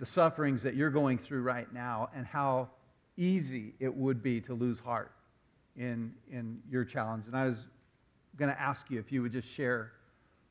the 0.00 0.04
sufferings 0.04 0.60
that 0.64 0.74
you're 0.74 0.90
going 0.90 1.18
through 1.18 1.42
right 1.42 1.72
now 1.72 2.10
and 2.12 2.26
how 2.26 2.68
easy 3.16 3.74
it 3.78 3.94
would 3.94 4.24
be 4.24 4.40
to 4.40 4.54
lose 4.54 4.80
heart 4.80 5.12
in, 5.76 6.12
in 6.32 6.58
your 6.68 6.84
challenge. 6.84 7.28
And 7.28 7.36
I 7.36 7.46
was 7.46 7.68
going 8.36 8.52
to 8.52 8.60
ask 8.60 8.90
you 8.90 8.98
if 8.98 9.12
you 9.12 9.22
would 9.22 9.30
just 9.30 9.48
share 9.48 9.92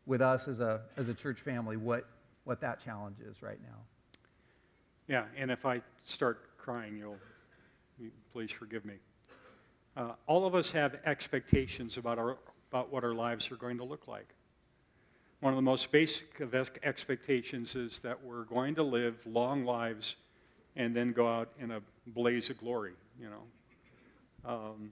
with 0.06 0.22
us 0.22 0.48
as 0.48 0.62
a, 0.62 0.80
as 0.96 1.10
a 1.10 1.14
church 1.14 1.42
family 1.42 1.76
what, 1.76 2.08
what 2.46 2.62
that 2.62 2.82
challenge 2.82 3.18
is 3.20 3.42
right 3.42 3.60
now. 3.62 3.80
Yeah, 5.10 5.26
and 5.36 5.52
if 5.52 5.66
I 5.66 5.82
start 6.06 6.58
crying, 6.58 6.96
you'll 6.96 7.20
please 8.32 8.50
forgive 8.50 8.86
me. 8.86 8.96
Uh, 9.98 10.14
all 10.26 10.46
of 10.46 10.56
us 10.56 10.72
have 10.72 10.96
expectations 11.06 11.98
about, 11.98 12.18
our, 12.18 12.38
about 12.72 12.94
what 12.94 13.04
our 13.04 13.14
lives 13.14 13.52
are 13.52 13.58
going 13.58 13.78
to 13.78 13.84
look 13.84 14.08
like. 14.08 14.37
One 15.40 15.54
of 15.54 15.56
the 15.56 15.62
most 15.62 15.92
basic 15.92 16.40
of 16.40 16.56
expectations 16.56 17.76
is 17.76 18.00
that 18.00 18.24
we're 18.24 18.46
going 18.46 18.74
to 18.76 18.84
live 18.84 19.16
long 19.26 19.66
lives 19.66 20.16
and 20.76 20.96
then 20.96 21.12
go 21.12 21.28
out 21.28 21.50
in 21.60 21.72
a 21.72 21.82
blaze 22.08 22.50
of 22.50 22.58
glory, 22.58 22.94
you 23.20 23.30
know. 23.30 23.44
Um, 24.46 24.92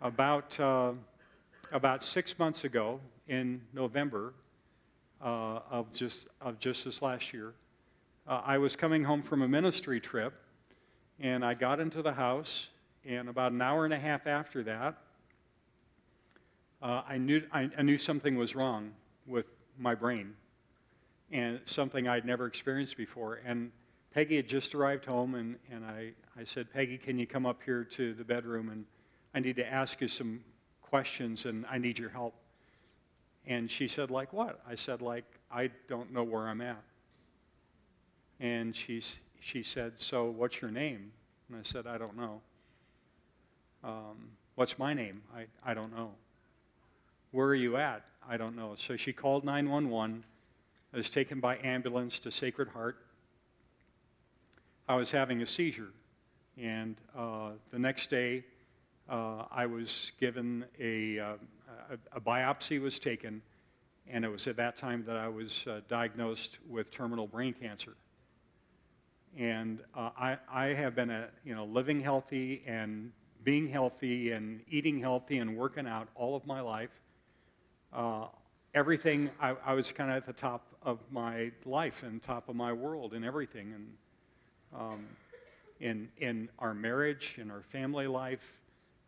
about 0.00 0.58
uh, 0.60 0.92
about 1.72 2.02
six 2.02 2.38
months 2.38 2.64
ago, 2.64 3.00
in 3.28 3.62
November 3.72 4.34
uh, 5.20 5.60
of, 5.70 5.92
just, 5.92 6.28
of 6.40 6.58
just 6.58 6.84
this 6.84 7.02
last 7.02 7.32
year, 7.32 7.54
uh, 8.26 8.42
I 8.44 8.58
was 8.58 8.76
coming 8.76 9.04
home 9.04 9.22
from 9.22 9.42
a 9.42 9.48
ministry 9.48 10.00
trip, 10.00 10.34
and 11.18 11.44
I 11.44 11.54
got 11.54 11.80
into 11.80 12.02
the 12.02 12.12
house, 12.12 12.68
and 13.04 13.28
about 13.28 13.52
an 13.52 13.62
hour 13.62 13.84
and 13.84 13.94
a 13.94 13.98
half 13.98 14.26
after 14.26 14.62
that, 14.64 14.98
uh, 16.82 17.02
I, 17.08 17.18
knew, 17.18 17.42
I, 17.52 17.70
I 17.76 17.82
knew 17.82 17.98
something 17.98 18.36
was 18.36 18.54
wrong 18.54 18.92
with 19.26 19.46
my 19.78 19.94
brain, 19.94 20.34
and 21.30 21.60
something 21.64 22.08
I'd 22.08 22.24
never 22.24 22.46
experienced 22.46 22.96
before. 22.96 23.40
And 23.44 23.72
Peggy 24.12 24.36
had 24.36 24.48
just 24.48 24.74
arrived 24.74 25.06
home, 25.06 25.34
and, 25.34 25.56
and 25.70 25.84
I, 25.84 26.12
I 26.38 26.44
said, 26.44 26.72
Peggy, 26.72 26.98
can 26.98 27.18
you 27.18 27.26
come 27.26 27.46
up 27.46 27.62
here 27.64 27.84
to 27.84 28.12
the 28.14 28.24
bedroom? 28.24 28.68
And 28.68 28.84
I 29.34 29.40
need 29.40 29.56
to 29.56 29.66
ask 29.66 30.00
you 30.00 30.08
some 30.08 30.44
questions, 30.82 31.46
and 31.46 31.64
I 31.70 31.78
need 31.78 31.98
your 31.98 32.10
help. 32.10 32.34
And 33.46 33.70
she 33.70 33.88
said, 33.88 34.10
like 34.10 34.32
what? 34.32 34.60
I 34.68 34.74
said, 34.74 35.02
like, 35.02 35.24
I 35.50 35.70
don't 35.88 36.12
know 36.12 36.22
where 36.22 36.46
I'm 36.46 36.60
at. 36.60 36.82
And 38.38 38.76
she, 38.76 39.02
she 39.40 39.62
said, 39.62 39.98
so 39.98 40.26
what's 40.30 40.60
your 40.60 40.70
name? 40.70 41.12
And 41.48 41.58
I 41.58 41.62
said, 41.62 41.86
I 41.86 41.96
don't 41.96 42.16
know. 42.16 42.40
Um, 43.82 44.30
what's 44.54 44.78
my 44.78 44.94
name? 44.94 45.22
I, 45.34 45.46
I 45.64 45.74
don't 45.74 45.94
know. 45.96 46.12
Where 47.30 47.46
are 47.46 47.54
you 47.54 47.76
at? 47.76 48.04
I 48.28 48.36
don't 48.36 48.56
know. 48.56 48.74
So 48.76 48.96
she 48.96 49.12
called 49.12 49.44
911. 49.44 50.24
I 50.92 50.96
was 50.96 51.10
taken 51.10 51.40
by 51.40 51.58
ambulance 51.62 52.18
to 52.20 52.30
Sacred 52.30 52.68
Heart. 52.68 52.98
I 54.88 54.94
was 54.94 55.10
having 55.10 55.42
a 55.42 55.46
seizure. 55.46 55.92
And 56.58 56.96
uh, 57.16 57.50
the 57.70 57.78
next 57.78 58.10
day, 58.10 58.44
uh, 59.08 59.44
I 59.50 59.66
was 59.66 60.12
given 60.20 60.64
a, 60.78 61.18
uh, 61.18 61.32
a, 61.90 62.16
a, 62.16 62.20
biopsy 62.20 62.80
was 62.80 62.98
taken, 62.98 63.42
and 64.08 64.24
it 64.24 64.28
was 64.28 64.46
at 64.46 64.56
that 64.56 64.76
time 64.76 65.04
that 65.06 65.16
I 65.16 65.28
was 65.28 65.66
uh, 65.66 65.80
diagnosed 65.88 66.58
with 66.68 66.90
terminal 66.90 67.26
brain 67.26 67.54
cancer. 67.54 67.94
And 69.36 69.80
uh, 69.94 70.10
I, 70.16 70.38
I 70.52 70.66
have 70.68 70.94
been 70.94 71.10
a, 71.10 71.28
you 71.44 71.54
know, 71.54 71.64
living 71.64 72.00
healthy 72.00 72.62
and 72.66 73.12
being 73.44 73.66
healthy 73.66 74.32
and 74.32 74.60
eating 74.68 75.00
healthy 75.00 75.38
and 75.38 75.56
working 75.56 75.86
out 75.86 76.08
all 76.14 76.36
of 76.36 76.46
my 76.46 76.60
life. 76.60 77.00
Uh, 77.92 78.26
everything, 78.74 79.30
I, 79.40 79.54
I 79.64 79.74
was 79.74 79.90
kind 79.92 80.10
of 80.10 80.16
at 80.16 80.26
the 80.26 80.32
top 80.32 80.66
of 80.82 80.98
my 81.10 81.52
life 81.64 82.02
and 82.02 82.22
top 82.22 82.48
of 82.48 82.56
my 82.56 82.72
world 82.72 83.12
and 83.12 83.24
everything. 83.24 83.72
And 83.74 84.80
um, 84.80 85.06
in, 85.80 86.08
in 86.18 86.48
our 86.58 86.74
marriage, 86.74 87.36
in 87.38 87.50
our 87.50 87.62
family 87.62 88.06
life, 88.06 88.54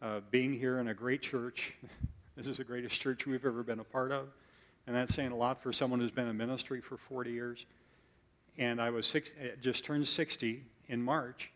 uh, 0.02 0.20
being 0.30 0.52
here 0.52 0.78
in 0.78 0.88
a 0.88 0.94
great 0.94 1.22
church. 1.22 1.74
this 2.36 2.46
is 2.46 2.58
the 2.58 2.64
greatest 2.64 3.00
church 3.00 3.26
we've 3.26 3.46
ever 3.46 3.62
been 3.62 3.80
a 3.80 3.84
part 3.84 4.12
of. 4.12 4.28
And 4.86 4.94
that's 4.94 5.14
saying 5.14 5.32
a 5.32 5.36
lot 5.36 5.62
for 5.62 5.72
someone 5.72 5.98
who's 5.98 6.10
been 6.10 6.28
in 6.28 6.36
ministry 6.36 6.80
for 6.82 6.98
40 6.98 7.30
years. 7.30 7.64
And 8.58 8.80
I 8.80 8.90
was 8.90 9.06
six, 9.06 9.32
just 9.62 9.84
turned 9.84 10.06
60 10.06 10.62
in 10.88 11.02
March. 11.02 11.50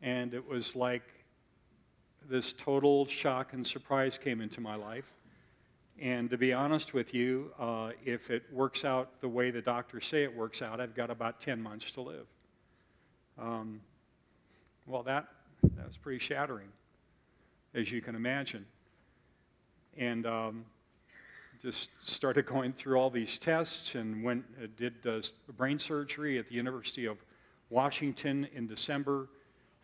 And 0.00 0.32
it 0.32 0.46
was 0.46 0.76
like 0.76 1.02
this 2.28 2.52
total 2.52 3.04
shock 3.06 3.52
and 3.52 3.66
surprise 3.66 4.16
came 4.16 4.40
into 4.40 4.60
my 4.60 4.76
life. 4.76 5.12
And 6.02 6.28
to 6.30 6.36
be 6.36 6.52
honest 6.52 6.94
with 6.94 7.14
you, 7.14 7.52
uh, 7.60 7.92
if 8.04 8.28
it 8.28 8.42
works 8.52 8.84
out 8.84 9.20
the 9.20 9.28
way 9.28 9.52
the 9.52 9.62
doctors 9.62 10.04
say 10.04 10.24
it 10.24 10.36
works 10.36 10.60
out, 10.60 10.80
I've 10.80 10.96
got 10.96 11.10
about 11.10 11.40
10 11.40 11.62
months 11.62 11.92
to 11.92 12.00
live. 12.00 12.26
Um, 13.38 13.80
well, 14.84 15.04
that, 15.04 15.28
that 15.76 15.86
was 15.86 15.96
pretty 15.96 16.18
shattering, 16.18 16.66
as 17.72 17.92
you 17.92 18.02
can 18.02 18.16
imagine. 18.16 18.66
And 19.96 20.26
um, 20.26 20.64
just 21.62 21.90
started 22.02 22.46
going 22.46 22.72
through 22.72 22.96
all 22.96 23.08
these 23.08 23.38
tests 23.38 23.94
and 23.94 24.24
went, 24.24 24.44
uh, 24.60 24.66
did 24.76 24.94
uh, 25.06 25.20
brain 25.56 25.78
surgery 25.78 26.36
at 26.36 26.48
the 26.48 26.56
University 26.56 27.06
of 27.06 27.16
Washington 27.70 28.48
in 28.52 28.66
December, 28.66 29.28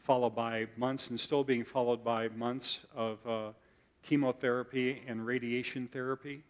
followed 0.00 0.34
by 0.34 0.66
months 0.76 1.10
and 1.10 1.20
still 1.20 1.44
being 1.44 1.62
followed 1.62 2.02
by 2.02 2.28
months 2.30 2.84
of 2.96 3.24
uh, 3.24 3.50
chemotherapy 4.02 5.02
and 5.06 5.26
radiation 5.26 5.88
therapy. 5.92 6.42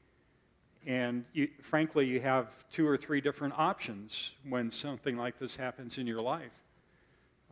And 0.87 1.25
you, 1.33 1.49
frankly, 1.63 2.07
you 2.07 2.21
have 2.21 2.69
two 2.71 2.87
or 2.87 2.97
three 2.97 3.21
different 3.21 3.55
options 3.59 4.35
when 4.49 4.71
something 4.71 5.17
like 5.17 5.39
this 5.39 5.57
happens 5.57 5.99
in 5.99 6.07
your 6.07 6.23
life. 6.23 6.53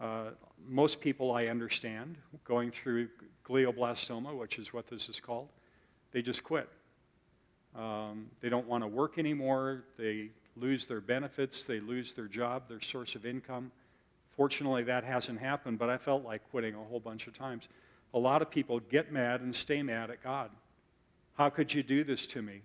Uh, 0.00 0.30
most 0.68 1.00
people 1.00 1.32
I 1.32 1.46
understand 1.46 2.16
going 2.44 2.70
through 2.70 3.08
glioblastoma, 3.46 4.36
which 4.36 4.58
is 4.58 4.72
what 4.72 4.86
this 4.86 5.08
is 5.08 5.20
called, 5.20 5.48
they 6.12 6.22
just 6.22 6.44
quit. 6.44 6.68
Um, 7.74 8.30
they 8.40 8.48
don't 8.48 8.66
want 8.66 8.84
to 8.84 8.88
work 8.88 9.18
anymore. 9.18 9.84
They 9.98 10.30
lose 10.56 10.86
their 10.86 11.00
benefits. 11.00 11.64
They 11.64 11.80
lose 11.80 12.14
their 12.14 12.26
job, 12.26 12.68
their 12.68 12.80
source 12.80 13.14
of 13.14 13.26
income. 13.26 13.70
Fortunately, 14.36 14.82
that 14.84 15.04
hasn't 15.04 15.40
happened, 15.40 15.78
but 15.78 15.88
I 15.88 15.96
felt 15.98 16.24
like 16.24 16.42
quitting 16.50 16.74
a 16.74 16.82
whole 16.82 17.00
bunch 17.00 17.26
of 17.26 17.36
times. 17.36 17.68
A 18.16 18.18
lot 18.18 18.40
of 18.40 18.50
people 18.50 18.80
get 18.80 19.12
mad 19.12 19.42
and 19.42 19.54
stay 19.54 19.82
mad 19.82 20.10
at 20.10 20.22
God. 20.24 20.50
How 21.34 21.50
could 21.50 21.74
you 21.74 21.82
do 21.82 22.02
this 22.02 22.26
to 22.28 22.40
me? 22.40 22.62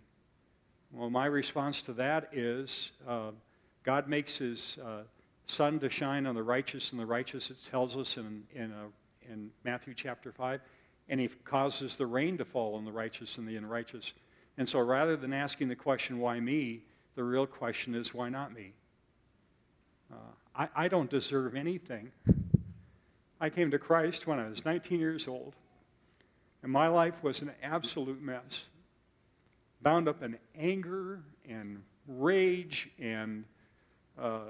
Well, 0.94 1.10
my 1.10 1.26
response 1.26 1.82
to 1.84 1.94
that 1.94 2.30
is 2.32 2.94
uh, 3.06 3.32
God 3.84 4.08
makes 4.08 4.38
his 4.38 4.80
uh, 4.82 5.02
sun 5.48 5.78
to 5.80 5.90
shine 5.90 6.26
on 6.26 6.36
the 6.36 6.42
righteous 6.42 6.94
and 6.94 7.02
the 7.02 7.06
righteous, 7.06 7.52
it 7.52 7.62
tells 7.70 7.98
us 7.98 8.16
in, 8.16 8.44
in, 8.56 8.72
a, 8.72 9.30
in 9.30 9.52
Matthew 9.66 9.94
chapter 9.94 10.32
5, 10.32 10.62
and 11.10 11.20
he 11.20 11.28
causes 11.28 11.98
the 11.98 12.06
rain 12.06 12.38
to 12.38 12.46
fall 12.46 12.76
on 12.76 12.86
the 12.86 12.92
righteous 12.92 13.38
and 13.38 13.46
the 13.46 13.58
unrighteous. 13.58 14.14
And 14.58 14.70
so 14.70 14.80
rather 14.80 15.18
than 15.18 15.34
asking 15.34 15.68
the 15.68 15.76
question, 15.76 16.20
why 16.20 16.40
me, 16.40 16.84
the 17.16 17.26
real 17.26 17.46
question 17.46 17.94
is, 17.94 18.14
why 18.14 18.30
not 18.30 18.54
me? 18.54 18.72
Uh, 20.10 20.16
I, 20.56 20.70
I 20.86 20.88
don't 20.88 21.10
deserve 21.10 21.56
anything. 21.56 22.14
I 23.42 23.50
came 23.50 23.72
to 23.72 23.80
Christ 23.80 24.28
when 24.28 24.38
I 24.38 24.48
was 24.48 24.64
19 24.64 25.00
years 25.00 25.28
old, 25.28 25.56
and 26.62 26.72
my 26.72 26.88
life 26.88 27.24
was 27.24 27.42
an 27.42 27.52
absolute 27.64 28.22
mess. 28.22 28.68
Bound 29.82 30.08
up 30.08 30.22
in 30.22 30.38
anger 30.56 31.24
and 31.50 31.82
rage 32.08 32.92
and 33.00 33.46
uh, 34.20 34.42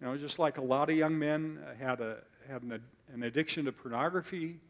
you 0.00 0.06
know, 0.06 0.16
just 0.16 0.38
like 0.38 0.58
a 0.58 0.62
lot 0.62 0.90
of 0.90 0.96
young 0.96 1.18
men 1.18 1.58
had, 1.80 2.00
a, 2.00 2.18
had 2.48 2.62
an, 2.62 2.80
an 3.12 3.22
addiction 3.24 3.64
to 3.64 3.72
pornography, 3.72 4.60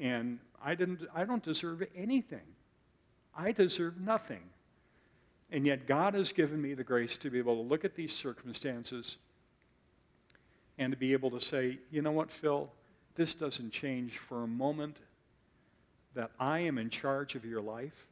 and 0.00 0.38
I, 0.64 0.74
didn't, 0.74 1.02
I 1.14 1.24
don't 1.24 1.42
deserve 1.42 1.82
anything. 1.94 2.46
I 3.36 3.52
deserve 3.52 4.00
nothing. 4.00 4.42
And 5.50 5.66
yet, 5.66 5.86
God 5.86 6.14
has 6.14 6.32
given 6.32 6.62
me 6.62 6.72
the 6.72 6.84
grace 6.84 7.18
to 7.18 7.30
be 7.30 7.38
able 7.38 7.56
to 7.56 7.68
look 7.68 7.84
at 7.84 7.94
these 7.94 8.12
circumstances 8.12 9.18
and 10.80 10.92
to 10.92 10.96
be 10.96 11.12
able 11.12 11.30
to 11.30 11.40
say, 11.40 11.78
you 11.92 12.00
know 12.00 12.10
what, 12.10 12.30
Phil, 12.30 12.68
this 13.14 13.34
doesn't 13.34 13.70
change 13.70 14.16
for 14.16 14.44
a 14.44 14.46
moment 14.46 14.96
that 16.14 16.30
I 16.40 16.60
am 16.60 16.78
in 16.78 16.88
charge 16.88 17.34
of 17.34 17.44
your 17.44 17.60
life. 17.60 18.06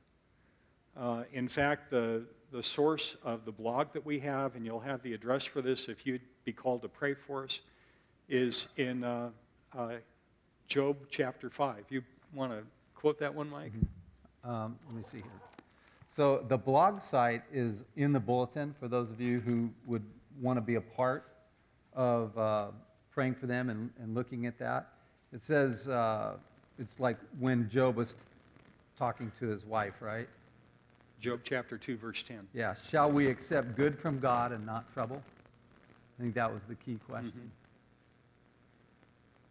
Uh, 0.95 1.25
in 1.33 1.49
fact, 1.49 1.91
the, 1.91 2.25
the 2.53 2.63
source 2.63 3.17
of 3.25 3.47
the 3.47 3.53
blog 3.53 3.95
that 3.95 4.05
we 4.05 4.19
have, 4.19 4.55
and 4.55 4.67
you'll 4.67 4.81
have 4.81 5.03
the 5.03 5.15
address 5.15 5.45
for 5.45 5.63
this 5.63 5.89
if 5.89 6.07
you'd 6.07 6.21
be 6.45 6.53
called 6.53 6.83
to 6.83 6.89
pray 6.89 7.15
for 7.15 7.45
us, 7.45 7.63
is 8.29 8.69
in 8.77 9.03
uh, 9.03 9.31
uh, 9.77 9.93
Job 10.67 10.99
chapter 11.09 11.49
5. 11.49 11.87
You 11.89 12.03
want 12.35 12.53
to 12.53 12.63
quote 12.95 13.19
that 13.21 13.35
one, 13.35 13.49
Mike? 13.49 13.73
Mm-hmm. 13.73 14.51
Um, 14.51 14.79
let 14.89 14.97
me 14.97 15.03
see 15.11 15.17
here. 15.17 15.41
So 16.11 16.45
the 16.49 16.59
blog 16.59 17.01
site 17.01 17.45
is 17.51 17.87
in 17.97 18.13
the 18.13 18.21
bulletin 18.21 18.75
for 18.79 18.89
those 18.89 19.11
of 19.11 19.23
you 19.23 19.41
who 19.41 19.71
would 19.87 20.05
want 20.39 20.59
to 20.59 20.61
be 20.61 20.75
a 20.75 20.81
part 20.83 21.25
of 21.95 22.37
uh, 22.39 22.67
praying 23.11 23.35
for 23.35 23.47
them 23.47 23.71
and, 23.71 23.91
and, 24.01 24.15
looking 24.15 24.47
at 24.47 24.59
that. 24.59 24.89
It 25.33 25.43
says 25.43 25.89
uh, 25.89 26.35
it's 26.79 27.01
like 27.01 27.17
when 27.39 27.69
Job 27.69 27.97
was 27.97 28.17
talking 28.97 29.33
to 29.41 29.47
his 29.47 29.65
wife, 29.65 29.95
right? 30.01 30.29
Job 31.21 31.41
chapter 31.43 31.77
2, 31.77 31.97
verse 31.97 32.23
10. 32.23 32.47
Yeah. 32.55 32.75
Shall 32.89 33.11
we 33.11 33.27
accept 33.27 33.77
good 33.77 33.99
from 33.99 34.21
God 34.21 34.53
and 34.53 34.65
not 34.65 34.93
trouble? 34.95 35.23
I 36.19 36.23
think 36.23 36.35
that 36.35 36.53
was 36.53 36.65
the 36.65 36.77
key 36.77 36.99
question. 37.09 37.31
Mm-hmm. 37.31 37.49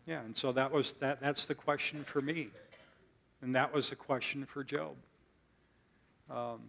Yeah, 0.08 0.22
and 0.22 0.36
so 0.36 0.54
that 0.54 0.72
was 0.72 0.94
that 0.94 1.20
that's 1.20 1.46
the 1.46 1.56
question 1.56 2.06
for 2.06 2.22
me. 2.22 2.48
And 3.42 3.54
that 3.56 3.74
was 3.74 3.90
the 3.90 3.96
question 3.96 4.46
for 4.46 4.64
Job. 4.64 4.96
Um, 6.30 6.62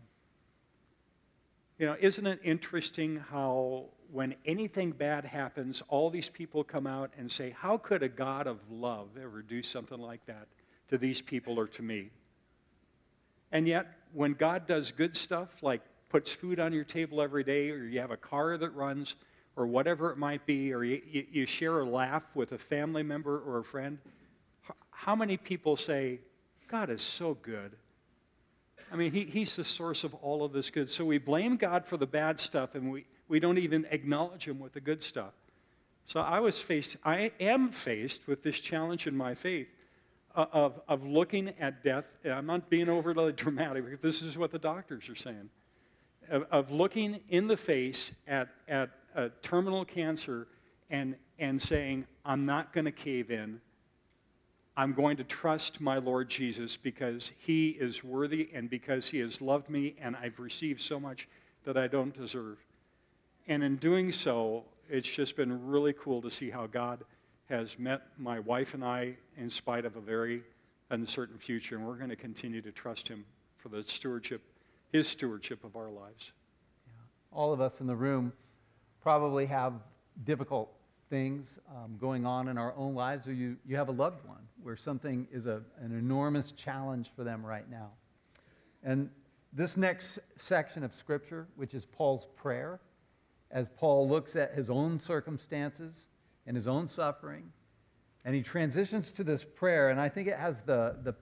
you 1.79 1.87
know, 1.87 1.97
isn't 2.01 2.27
it 2.27 2.41
interesting 2.43 3.23
how 3.31 3.87
when 4.11 4.35
anything 4.45 4.91
bad 4.91 5.25
happens, 5.25 5.83
all 5.89 6.11
these 6.11 6.29
people 6.29 6.65
come 6.65 6.87
out 6.87 7.13
and 7.17 7.31
say, 7.31 7.51
How 7.51 7.79
could 7.79 8.03
a 8.03 8.09
God 8.09 8.47
of 8.47 8.59
love 8.71 9.11
ever 9.21 9.43
do 9.43 9.63
something 9.63 9.99
like 9.99 10.25
that 10.27 10.49
to 10.89 10.99
these 10.99 11.21
people 11.21 11.59
or 11.59 11.69
to 11.69 11.83
me? 11.83 12.11
And 13.53 13.67
yet, 13.67 13.87
when 14.13 14.35
God 14.35 14.67
does 14.67 14.91
good 14.91 15.17
stuff, 15.17 15.63
like 15.63 15.83
puts 16.09 16.33
food 16.33 16.59
on 16.59 16.73
your 16.73 16.85
table 16.85 17.21
every 17.21 17.45
day, 17.45 17.71
or 17.71 17.85
you 17.85 18.01
have 18.01 18.11
a 18.11 18.17
car 18.17 18.57
that 18.57 18.71
runs, 18.71 19.15
or 19.57 19.67
whatever 19.67 20.11
it 20.11 20.19
might 20.19 20.47
be, 20.47 20.73
or 20.73 20.83
you, 20.85 21.01
you 21.31 21.47
share 21.47 21.81
a 21.81 21.85
laugh 21.85 22.25
with 22.35 22.53
a 22.53 22.59
family 22.59 23.03
member 23.03 23.39
or 23.41 23.59
a 23.59 23.65
friend, 23.65 23.99
how 24.91 25.15
many 25.15 25.37
people 25.37 25.77
say, 25.77 26.21
God 26.69 26.91
is 26.91 27.03
so 27.03 27.35
good? 27.35 27.77
I 28.93 28.97
mean, 28.97 29.13
he, 29.13 29.25
He's 29.25 29.57
the 29.57 29.65
source 29.65 30.05
of 30.05 30.15
all 30.15 30.45
of 30.45 30.53
this 30.53 30.71
good. 30.71 30.91
So 30.91 31.05
we 31.05 31.19
blame 31.19 31.57
God 31.57 31.87
for 31.87 31.97
the 31.97 32.07
bad 32.07 32.41
stuff 32.41 32.75
and 32.75 32.91
we, 32.91 33.07
we 33.29 33.41
don't 33.41 33.59
even 33.59 33.87
acknowledge 33.91 34.47
Him 34.47 34.59
with 34.59 34.73
the 34.73 34.81
good 34.81 35.03
stuff. 35.03 35.33
So 36.07 36.21
I 36.21 36.41
was 36.41 36.61
faced, 36.61 36.97
I 37.05 37.33
am 37.39 37.69
faced 37.69 38.27
with 38.27 38.43
this 38.43 38.59
challenge 38.59 39.07
in 39.07 39.15
my 39.15 39.35
faith 39.35 39.69
uh, 40.35 40.47
of, 40.53 40.81
of 40.89 41.07
looking 41.07 41.53
at 41.61 41.85
death. 41.85 42.17
I'm 42.25 42.47
not 42.47 42.71
being 42.71 42.89
overly 42.89 43.33
dramatic 43.35 43.85
because 43.85 44.01
this 44.01 44.23
is 44.23 44.39
what 44.39 44.51
the 44.51 44.59
doctors 44.59 45.09
are 45.11 45.15
saying. 45.15 45.51
Of, 46.31 46.47
of 46.51 46.71
looking 46.71 47.21
in 47.29 47.47
the 47.47 47.57
face 47.57 48.13
at, 48.27 48.49
at 48.69 48.91
uh, 49.15 49.29
terminal 49.43 49.85
cancer 49.85 50.49
and, 50.89 51.17
and 51.39 51.61
saying, 51.61 52.07
I'm 52.25 52.47
not 52.47 52.73
going 52.73 52.85
to 52.87 52.93
cave 52.93 53.31
in. 53.31 53.61
I'm 54.79 54.93
going 54.93 55.17
to 55.17 55.25
trust 55.25 55.81
my 55.81 55.99
Lord 55.99 56.29
Jesus 56.29 56.77
because 56.77 57.33
he 57.41 57.71
is 57.71 58.05
worthy 58.05 58.49
and 58.55 58.71
because 58.71 59.09
he 59.09 59.19
has 59.19 59.43
loved 59.43 59.69
me 59.69 59.97
and 60.01 60.15
I've 60.15 60.39
received 60.39 60.81
so 60.81 61.01
much 61.01 61.27
that 61.65 61.77
I 61.77 61.89
don't 61.89 62.15
deserve. 62.15 62.59
And 63.49 63.65
in 63.65 63.75
doing 63.75 64.13
so, 64.13 64.63
it's 64.89 65.09
just 65.09 65.35
been 65.35 65.67
really 65.67 65.93
cool 65.95 66.23
to 66.23 66.31
see 66.31 66.49
how 66.49 66.69
God 66.69 67.01
has 67.49 67.77
met 67.77 68.03
my 68.19 68.39
wife 68.39 68.73
and 68.75 68.85
I 68.85 69.17
in 69.37 69.51
spite 69.51 69.85
of 69.85 69.97
a 69.97 70.01
very 70.01 70.45
uncertain 70.91 71.39
future. 71.39 71.75
And 71.75 71.85
we're 71.85 71.97
going 71.97 72.11
to 72.11 72.15
continue 72.15 72.63
to 72.63 72.71
trust 72.71 73.09
him 73.09 73.25
for 73.57 73.71
the 73.71 73.83
stewardship, 73.83 74.43
his 74.93 75.09
stewardship 75.09 75.65
of 75.65 75.75
our 75.75 75.91
lives. 75.91 76.31
All 77.33 77.53
of 77.53 77.61
us 77.61 77.81
in 77.81 77.89
the 77.89 77.97
room 77.97 78.33
probably 79.03 79.47
have 79.47 79.73
difficult 80.25 80.73
things 81.09 81.59
um, 81.71 81.97
going 81.99 82.27
on 82.27 82.49
in 82.49 82.59
our 82.59 82.75
own 82.77 82.95
lives, 82.95 83.27
or 83.27 83.33
you, 83.33 83.57
you 83.67 83.77
have 83.77 83.89
a 83.89 83.93
loved 83.93 84.25
one 84.27 84.43
where 84.63 84.77
something 84.77 85.27
is 85.33 85.47
a, 85.47 85.63
an 85.81 85.93
enormous 85.93 86.53
challenge 86.53 87.11
for 87.15 87.25
them 87.25 87.45
right 87.45 87.69
now. 87.71 87.91
And 88.83 89.11
this 89.53 89.77
next 89.77 90.19
section 90.37 90.85
of 90.85 90.93
Scripture, 90.93 91.49
which 91.57 91.75
is 91.75 91.87
Paul's 91.87 92.27
prayer, 92.37 92.81
as 93.51 93.69
Paul 93.69 94.09
looks 94.09 94.37
at 94.37 94.53
his 94.53 94.69
own 94.69 94.99
circumstances 94.99 96.09
and 96.47 96.55
his 96.55 96.69
own 96.69 96.87
suffering, 96.87 97.51
and 98.25 98.35
he 98.35 98.43
transitions 98.43 99.11
to 99.13 99.25
this 99.25 99.43
prayer, 99.45 99.89
and 99.89 100.01
I 100.01 100.09
think 100.09 100.29
it 100.29 100.37
has 100.37 100.61
the, 100.61 100.97
the, 101.03 101.15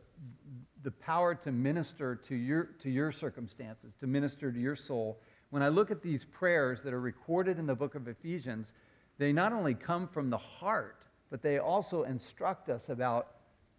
the 0.83 0.91
power 0.91 1.35
to 1.37 1.53
minister 1.53 2.17
to 2.17 2.35
your, 2.35 2.71
to 2.81 2.91
your 2.91 3.13
circumstances, 3.13 3.95
to 3.97 4.07
minister 4.07 4.51
to 4.51 4.59
your 4.59 4.77
soul. 4.77 5.21
When 5.51 5.63
I 5.63 5.69
look 5.69 5.93
at 5.93 6.03
these 6.03 6.25
prayers 6.25 6.83
that 6.83 6.93
are 6.93 7.01
recorded 7.01 7.59
in 7.59 7.67
the 7.67 7.77
book 7.77 7.95
of 7.95 8.09
Ephesians, 8.09 8.73
they 9.19 9.33
not 9.33 9.53
only 9.53 9.75
come 9.75 10.07
from 10.07 10.31
the 10.31 10.39
heart, 10.39 11.05
but 11.31 11.43
they 11.43 11.59
also 11.59 12.05
instruct 12.05 12.69
us 12.69 12.89
about 12.89 13.29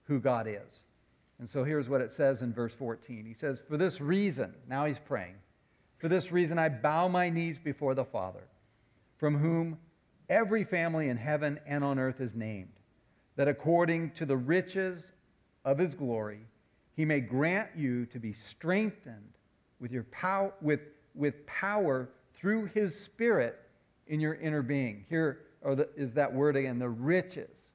who 0.03 0.19
God 0.19 0.47
is. 0.47 0.83
And 1.39 1.47
so 1.47 1.63
here's 1.63 1.89
what 1.89 2.01
it 2.01 2.11
says 2.11 2.41
in 2.41 2.53
verse 2.53 2.73
14. 2.73 3.25
He 3.25 3.33
says, 3.33 3.61
For 3.67 3.77
this 3.77 4.01
reason, 4.01 4.53
now 4.67 4.85
he's 4.85 4.99
praying, 4.99 5.35
for 5.97 6.07
this 6.07 6.31
reason 6.31 6.57
I 6.57 6.69
bow 6.69 7.07
my 7.07 7.29
knees 7.29 7.57
before 7.57 7.93
the 7.93 8.05
Father, 8.05 8.47
from 9.17 9.37
whom 9.37 9.77
every 10.29 10.63
family 10.63 11.09
in 11.09 11.17
heaven 11.17 11.59
and 11.65 11.83
on 11.83 11.99
earth 11.99 12.21
is 12.21 12.35
named, 12.35 12.73
that 13.35 13.47
according 13.47 14.11
to 14.11 14.25
the 14.25 14.37
riches 14.37 15.11
of 15.63 15.77
his 15.77 15.93
glory, 15.93 16.39
he 16.95 17.05
may 17.05 17.19
grant 17.19 17.69
you 17.75 18.07
to 18.07 18.19
be 18.19 18.33
strengthened 18.33 19.33
with, 19.79 19.91
your 19.91 20.03
pow- 20.05 20.53
with, 20.61 20.81
with 21.13 21.45
power 21.45 22.09
through 22.33 22.65
his 22.65 22.99
Spirit 22.99 23.59
in 24.07 24.19
your 24.19 24.35
inner 24.35 24.61
being. 24.61 25.05
Here 25.09 25.39
the, 25.63 25.89
is 25.95 26.13
that 26.13 26.33
word 26.33 26.55
again, 26.55 26.79
the 26.79 26.89
riches 26.89 27.73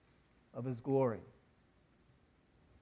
of 0.54 0.64
his 0.64 0.80
glory. 0.80 1.20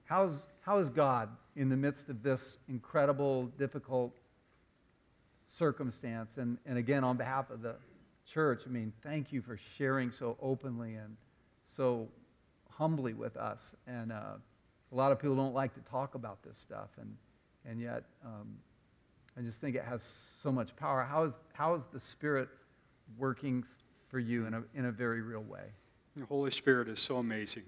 How's, 0.05 0.45
how 0.61 0.77
is 0.77 0.89
God 0.89 1.29
in 1.55 1.69
the 1.69 1.77
midst 1.77 2.09
of 2.09 2.21
this 2.21 2.57
incredible, 2.67 3.45
difficult 3.57 4.13
circumstance? 5.47 6.37
And, 6.37 6.57
and 6.65 6.77
again, 6.77 7.03
on 7.03 7.17
behalf 7.17 7.49
of 7.49 7.61
the 7.61 7.75
church, 8.25 8.63
I 8.65 8.69
mean, 8.69 8.93
thank 9.03 9.31
you 9.31 9.41
for 9.41 9.57
sharing 9.57 10.11
so 10.11 10.37
openly 10.41 10.95
and 10.95 11.15
so 11.65 12.07
humbly 12.69 13.13
with 13.13 13.37
us. 13.37 13.75
And 13.87 14.11
uh, 14.11 14.35
a 14.91 14.95
lot 14.95 15.11
of 15.11 15.19
people 15.19 15.35
don't 15.35 15.53
like 15.53 15.73
to 15.75 15.81
talk 15.81 16.15
about 16.15 16.43
this 16.43 16.57
stuff, 16.57 16.89
and, 16.99 17.15
and 17.65 17.79
yet 17.79 18.03
um, 18.25 18.57
I 19.37 19.41
just 19.41 19.61
think 19.61 19.75
it 19.75 19.85
has 19.85 20.03
so 20.03 20.51
much 20.51 20.75
power. 20.75 21.03
How 21.03 21.23
is, 21.23 21.37
how 21.53 21.73
is 21.73 21.85
the 21.85 21.99
Spirit 21.99 22.49
working 23.17 23.63
for 24.09 24.19
you 24.19 24.45
in 24.45 24.53
a, 24.53 24.63
in 24.75 24.85
a 24.85 24.91
very 24.91 25.21
real 25.21 25.43
way. 25.43 25.63
The 26.15 26.25
Holy 26.25 26.51
Spirit 26.51 26.89
is 26.89 26.99
so 26.99 27.17
amazing. 27.17 27.63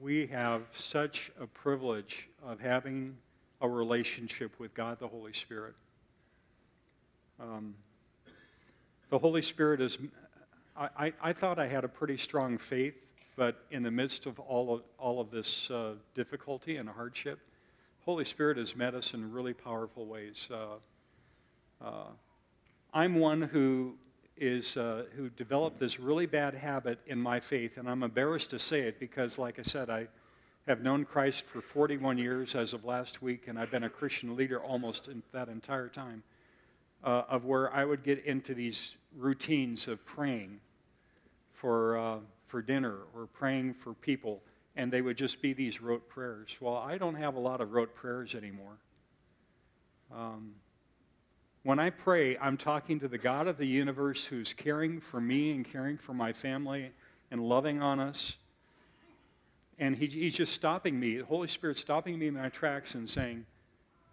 We 0.00 0.26
have 0.28 0.62
such 0.72 1.30
a 1.38 1.46
privilege 1.46 2.28
of 2.42 2.60
having 2.60 3.16
a 3.60 3.68
relationship 3.68 4.58
with 4.58 4.72
God, 4.74 4.98
the 4.98 5.08
Holy 5.08 5.32
Spirit. 5.32 5.74
Um, 7.40 7.74
the 9.10 9.18
Holy 9.18 9.42
Spirit 9.42 9.80
is, 9.80 9.98
I, 10.76 10.88
I, 10.96 11.12
I, 11.22 11.32
thought 11.32 11.58
I 11.58 11.66
had 11.66 11.84
a 11.84 11.88
pretty 11.88 12.16
strong 12.16 12.58
faith, 12.58 12.94
but 13.36 13.64
in 13.70 13.82
the 13.82 13.90
midst 13.90 14.26
of 14.26 14.38
all 14.40 14.74
of, 14.74 14.82
all 14.98 15.20
of 15.20 15.30
this 15.30 15.70
uh, 15.70 15.94
difficulty 16.14 16.76
and 16.76 16.88
hardship, 16.88 17.38
Holy 18.04 18.24
Spirit 18.24 18.56
has 18.56 18.74
met 18.74 18.94
us 18.94 19.12
in 19.12 19.30
really 19.30 19.52
powerful 19.52 20.06
ways. 20.06 20.48
Uh, 20.50 21.84
uh, 21.84 22.04
I'm 22.92 23.16
one 23.16 23.42
who 23.42 23.94
is 24.36 24.76
uh, 24.76 25.04
who 25.16 25.28
developed 25.30 25.78
this 25.78 26.00
really 26.00 26.26
bad 26.26 26.54
habit 26.54 26.98
in 27.06 27.18
my 27.18 27.40
faith, 27.40 27.76
and 27.76 27.88
I'm 27.88 28.02
embarrassed 28.02 28.50
to 28.50 28.58
say 28.58 28.80
it 28.82 28.98
because, 28.98 29.38
like 29.38 29.58
I 29.58 29.62
said, 29.62 29.90
I 29.90 30.08
have 30.66 30.82
known 30.82 31.04
Christ 31.04 31.44
for 31.46 31.60
41 31.60 32.18
years 32.18 32.54
as 32.54 32.72
of 32.72 32.84
last 32.84 33.20
week, 33.20 33.48
and 33.48 33.58
I've 33.58 33.70
been 33.70 33.84
a 33.84 33.90
Christian 33.90 34.36
leader 34.36 34.60
almost 34.60 35.08
that 35.32 35.48
entire 35.48 35.88
time. 35.88 36.22
Uh, 37.04 37.22
of 37.28 37.44
where 37.44 37.72
I 37.72 37.84
would 37.84 38.02
get 38.02 38.24
into 38.24 38.54
these 38.54 38.96
routines 39.16 39.86
of 39.86 40.04
praying 40.04 40.58
for 41.52 41.96
uh, 41.96 42.18
for 42.48 42.60
dinner 42.60 42.96
or 43.14 43.26
praying 43.26 43.74
for 43.74 43.94
people, 43.94 44.42
and 44.74 44.90
they 44.90 45.00
would 45.00 45.16
just 45.16 45.40
be 45.40 45.52
these 45.52 45.80
rote 45.80 46.08
prayers. 46.08 46.56
Well, 46.60 46.74
I 46.74 46.98
don't 46.98 47.14
have 47.14 47.36
a 47.36 47.38
lot 47.38 47.60
of 47.60 47.72
rote 47.72 47.94
prayers 47.94 48.34
anymore. 48.34 48.78
Um, 50.12 50.54
when 51.68 51.78
I 51.78 51.90
pray, 51.90 52.34
I'm 52.38 52.56
talking 52.56 52.98
to 53.00 53.08
the 53.08 53.18
God 53.18 53.46
of 53.46 53.58
the 53.58 53.66
universe 53.66 54.24
who's 54.24 54.54
caring 54.54 55.00
for 55.00 55.20
me 55.20 55.50
and 55.50 55.66
caring 55.66 55.98
for 55.98 56.14
my 56.14 56.32
family 56.32 56.92
and 57.30 57.42
loving 57.42 57.82
on 57.82 58.00
us. 58.00 58.38
And 59.78 59.94
he, 59.94 60.06
he's 60.06 60.34
just 60.34 60.54
stopping 60.54 60.98
me, 60.98 61.18
the 61.18 61.26
Holy 61.26 61.46
Spirit 61.46 61.76
stopping 61.76 62.18
me 62.18 62.28
in 62.28 62.32
my 62.32 62.48
tracks 62.48 62.94
and 62.94 63.06
saying, 63.06 63.44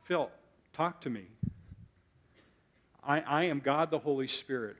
Phil, 0.03 0.29
talk 0.73 0.99
to 0.99 1.09
me. 1.09 1.27
I, 3.01 3.21
I 3.21 3.43
am 3.45 3.61
God 3.61 3.89
the 3.89 3.99
Holy 3.99 4.27
Spirit, 4.27 4.75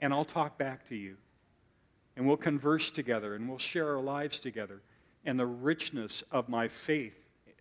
and 0.00 0.14
I'll 0.14 0.24
talk 0.24 0.56
back 0.56 0.88
to 0.90 0.94
you. 0.94 1.16
And 2.16 2.24
we'll 2.24 2.36
converse 2.36 2.92
together 2.92 3.34
and 3.34 3.48
we'll 3.48 3.58
share 3.58 3.96
our 3.96 4.00
lives 4.00 4.38
together. 4.38 4.80
And 5.24 5.40
the 5.40 5.46
richness 5.46 6.22
of 6.30 6.48
my 6.48 6.68
faith, 6.68 7.18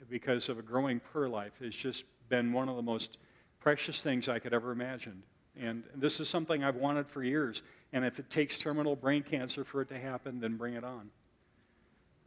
because 0.08 0.50
of 0.50 0.60
a 0.60 0.62
growing 0.62 1.00
prayer 1.00 1.30
life, 1.30 1.58
has 1.63 1.74
just 1.74 2.06
been 2.30 2.54
one 2.54 2.69
of 2.69 2.76
the 2.76 2.84
most 2.84 3.17
precious 3.62 4.02
things 4.02 4.28
I 4.28 4.39
could 4.39 4.54
ever 4.54 4.71
imagine. 4.71 5.24
And 5.60 5.84
this 5.95 6.19
is 6.19 6.28
something 6.28 6.63
I've 6.63 6.76
wanted 6.76 7.08
for 7.08 7.24
years. 7.24 7.62
And 7.93 8.04
if 8.04 8.19
it 8.19 8.30
takes 8.30 8.58
terminal 8.58 8.95
brain 8.95 9.24
cancer 9.24 9.63
for 9.63 9.82
it 9.82 9.89
to 9.89 10.00
happen, 10.00 10.39
then 10.39 10.58
bring 10.58 10.74
it 10.74 10.84
on. 10.84 11.10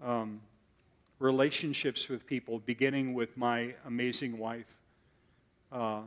Um, 0.03 0.41
relationships 1.19 2.09
with 2.09 2.27
people, 2.27 2.61
beginning 2.61 3.15
with 3.15 3.37
my 3.37 3.75
amazing 3.87 4.39
wife. 4.39 4.67
Uh, 5.73 6.03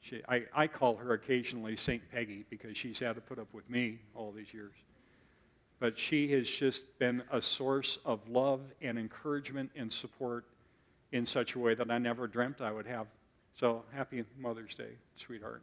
she, 0.00 0.20
I, 0.28 0.42
I 0.54 0.66
call 0.66 0.96
her 0.96 1.14
occasionally 1.14 1.76
St. 1.76 2.02
Peggy 2.12 2.44
because 2.50 2.76
she's 2.76 2.98
had 2.98 3.14
to 3.14 3.22
put 3.22 3.38
up 3.38 3.48
with 3.54 3.68
me 3.70 3.98
all 4.14 4.32
these 4.32 4.52
years. 4.52 4.74
But 5.80 5.98
she 5.98 6.28
has 6.32 6.48
just 6.48 6.98
been 6.98 7.22
a 7.30 7.40
source 7.40 7.98
of 8.04 8.28
love 8.28 8.60
and 8.82 8.98
encouragement 8.98 9.70
and 9.74 9.90
support 9.90 10.44
in 11.12 11.24
such 11.24 11.54
a 11.54 11.58
way 11.58 11.74
that 11.74 11.90
I 11.90 11.98
never 11.98 12.26
dreamt 12.26 12.60
I 12.60 12.72
would 12.72 12.86
have 12.86 13.06
so 13.54 13.84
happy 13.92 14.24
Mother's 14.36 14.74
Day, 14.74 14.98
sweetheart. 15.14 15.62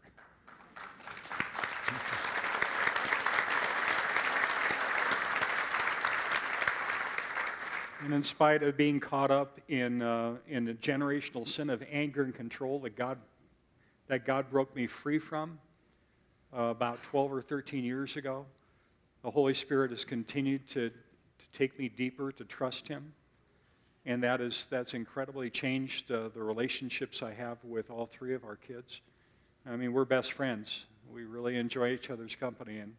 And 8.04 8.14
in 8.14 8.24
spite 8.24 8.64
of 8.64 8.78
being 8.78 9.02
caught 9.02 9.30
up 9.30 9.60
in, 9.68 10.02
uh, 10.02 10.38
in 10.48 10.64
the 10.64 10.74
generational 10.74 11.46
sin 11.46 11.70
of 11.70 11.84
anger 11.92 12.24
and 12.24 12.34
control 12.34 12.80
that 12.80 12.96
God, 12.96 13.20
that 14.08 14.26
God 14.26 14.50
broke 14.50 14.74
me 14.74 14.88
free 14.88 15.20
from 15.20 15.60
uh, 16.58 16.62
about 16.62 17.04
12 17.04 17.34
or 17.34 17.42
13 17.42 17.84
years 17.84 18.16
ago, 18.16 18.46
the 19.22 19.30
Holy 19.30 19.54
Spirit 19.54 19.92
has 19.92 20.06
continued 20.06 20.66
to, 20.70 20.90
to 20.90 21.46
take 21.52 21.78
me 21.78 21.90
deeper, 21.90 22.32
to 22.32 22.46
trust 22.46 22.88
Him 22.88 23.14
and 24.06 24.24
that 24.24 24.42
is 24.42 24.68
that's 24.70 24.94
incredibly 24.94 25.50
changed 25.50 26.12
uh, 26.12 26.30
the 26.34 26.42
relationships 26.42 27.22
I 27.22 27.34
have 27.34 27.64
with 27.64 27.92
all 27.92 28.06
three 28.08 28.34
of 28.34 28.44
our 28.44 28.56
kids. 28.56 29.02
I 29.66 29.76
mean, 29.76 29.94
we're 29.94 30.06
best 30.06 30.34
friends. 30.34 30.86
We 31.14 31.24
really 31.24 31.58
enjoy 31.58 31.90
each 31.90 32.10
other's 32.10 32.36
company, 32.36 32.80
and 32.80 32.96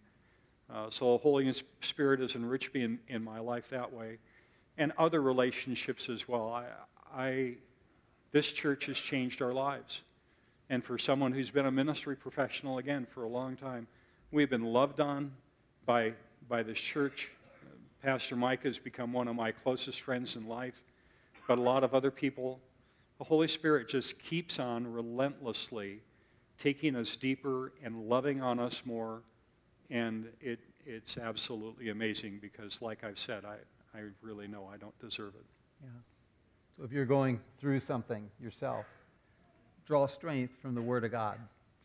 uh, 0.72 0.90
so 0.90 1.18
Holy 1.18 1.52
Spirit 1.80 2.20
has 2.20 2.36
enriched 2.36 2.74
me 2.74 2.82
in, 2.82 2.98
in 3.08 3.24
my 3.24 3.40
life 3.40 3.70
that 3.70 3.92
way, 3.92 4.18
and 4.78 4.92
other 4.96 5.20
relationships 5.20 6.08
as 6.08 6.28
well. 6.28 6.52
I, 6.52 6.66
I, 7.14 7.54
this 8.30 8.52
church 8.52 8.86
has 8.86 8.96
changed 8.96 9.42
our 9.42 9.52
lives, 9.52 10.02
and 10.70 10.84
for 10.84 10.98
someone 10.98 11.32
who's 11.32 11.50
been 11.50 11.66
a 11.66 11.72
ministry 11.72 12.16
professional 12.16 12.78
again 12.78 13.06
for 13.10 13.24
a 13.24 13.28
long 13.28 13.56
time, 13.56 13.88
we've 14.30 14.50
been 14.50 14.64
loved 14.64 15.00
on 15.00 15.32
by 15.84 16.12
by 16.48 16.62
this 16.62 16.78
church. 16.78 17.30
Pastor 18.02 18.34
Mike 18.34 18.64
has 18.64 18.78
become 18.78 19.12
one 19.12 19.28
of 19.28 19.36
my 19.36 19.52
closest 19.52 20.00
friends 20.00 20.34
in 20.36 20.48
life 20.48 20.82
but 21.52 21.58
a 21.58 21.60
lot 21.60 21.84
of 21.84 21.92
other 21.92 22.10
people. 22.10 22.62
The 23.18 23.24
Holy 23.24 23.46
Spirit 23.46 23.86
just 23.86 24.22
keeps 24.22 24.58
on 24.58 24.90
relentlessly 24.90 26.00
taking 26.56 26.96
us 26.96 27.14
deeper 27.14 27.74
and 27.84 28.08
loving 28.08 28.40
on 28.40 28.58
us 28.58 28.86
more. 28.86 29.20
And 29.90 30.28
it, 30.40 30.60
it's 30.86 31.18
absolutely 31.18 31.90
amazing 31.90 32.38
because, 32.40 32.80
like 32.80 33.04
I've 33.04 33.18
said, 33.18 33.44
I, 33.44 33.56
I 33.94 34.04
really 34.22 34.48
know 34.48 34.66
I 34.72 34.78
don't 34.78 34.98
deserve 34.98 35.34
it. 35.34 35.44
Yeah. 35.82 35.90
So 36.78 36.84
if 36.84 36.90
you're 36.90 37.04
going 37.04 37.38
through 37.58 37.80
something 37.80 38.30
yourself, 38.40 38.86
draw 39.84 40.06
strength 40.06 40.54
from 40.62 40.74
the 40.74 40.80
Word 40.80 41.04
of 41.04 41.10
God. 41.10 41.36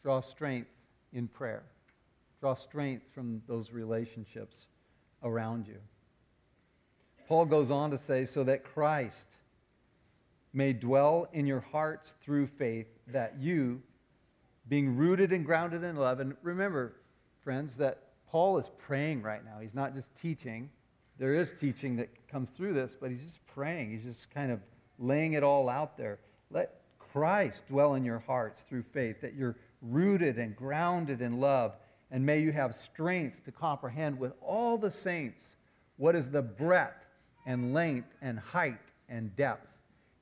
Draw 0.01 0.21
strength 0.21 0.69
in 1.11 1.27
prayer. 1.27 1.63
Draw 2.39 2.53
strength 2.53 3.03
from 3.13 3.41
those 3.49 3.73
relationships 3.73 4.69
around 5.23 5.67
you. 5.67 5.79
Paul 7.27 7.45
goes 7.45 7.69
on 7.69 7.91
to 7.91 7.97
say, 7.97 8.23
so 8.23 8.45
that 8.45 8.63
Christ 8.63 9.33
may 10.57 10.73
dwell 10.73 11.27
in 11.33 11.45
your 11.45 11.59
hearts 11.59 12.15
through 12.19 12.47
faith, 12.47 12.87
that 13.05 13.35
you, 13.39 13.79
being 14.67 14.97
rooted 14.97 15.31
and 15.31 15.45
grounded 15.45 15.83
in 15.83 15.95
love, 15.95 16.19
and 16.19 16.35
remember, 16.41 16.95
friends, 17.43 17.77
that 17.77 17.99
Paul 18.27 18.57
is 18.57 18.71
praying 18.79 19.21
right 19.21 19.45
now. 19.45 19.59
He's 19.61 19.75
not 19.75 19.93
just 19.93 20.15
teaching. 20.15 20.71
There 21.19 21.35
is 21.35 21.53
teaching 21.53 21.95
that 21.97 22.09
comes 22.27 22.49
through 22.49 22.73
this, 22.73 22.95
but 22.99 23.11
he's 23.11 23.23
just 23.23 23.45
praying. 23.45 23.91
He's 23.91 24.03
just 24.03 24.31
kind 24.31 24.51
of 24.51 24.59
laying 24.97 25.33
it 25.33 25.43
all 25.43 25.69
out 25.69 25.95
there. 25.95 26.17
Let 26.49 26.81
Christ 26.97 27.67
dwell 27.67 27.93
in 27.93 28.03
your 28.03 28.19
hearts 28.19 28.63
through 28.63 28.83
faith, 28.83 29.21
that 29.21 29.35
you're 29.35 29.57
rooted 29.83 30.39
and 30.39 30.55
grounded 30.55 31.21
in 31.21 31.39
love, 31.39 31.75
and 32.09 32.25
may 32.25 32.39
you 32.39 32.51
have 32.51 32.73
strength 32.73 33.45
to 33.45 33.51
comprehend 33.51 34.17
with 34.17 34.33
all 34.41 34.79
the 34.79 34.89
saints 34.89 35.55
what 35.97 36.15
is 36.15 36.31
the 36.31 36.41
breadth 36.41 37.05
and 37.45 37.75
length 37.75 38.15
and 38.23 38.39
height 38.39 38.79
and 39.07 39.35
depth, 39.35 39.76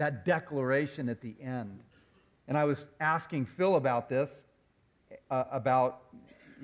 that 0.00 0.24
declaration 0.24 1.10
at 1.10 1.20
the 1.20 1.34
end. 1.42 1.78
And 2.48 2.56
I 2.56 2.64
was 2.64 2.88
asking 3.00 3.44
Phil 3.44 3.76
about 3.76 4.08
this, 4.08 4.46
uh, 5.30 5.44
about 5.52 6.04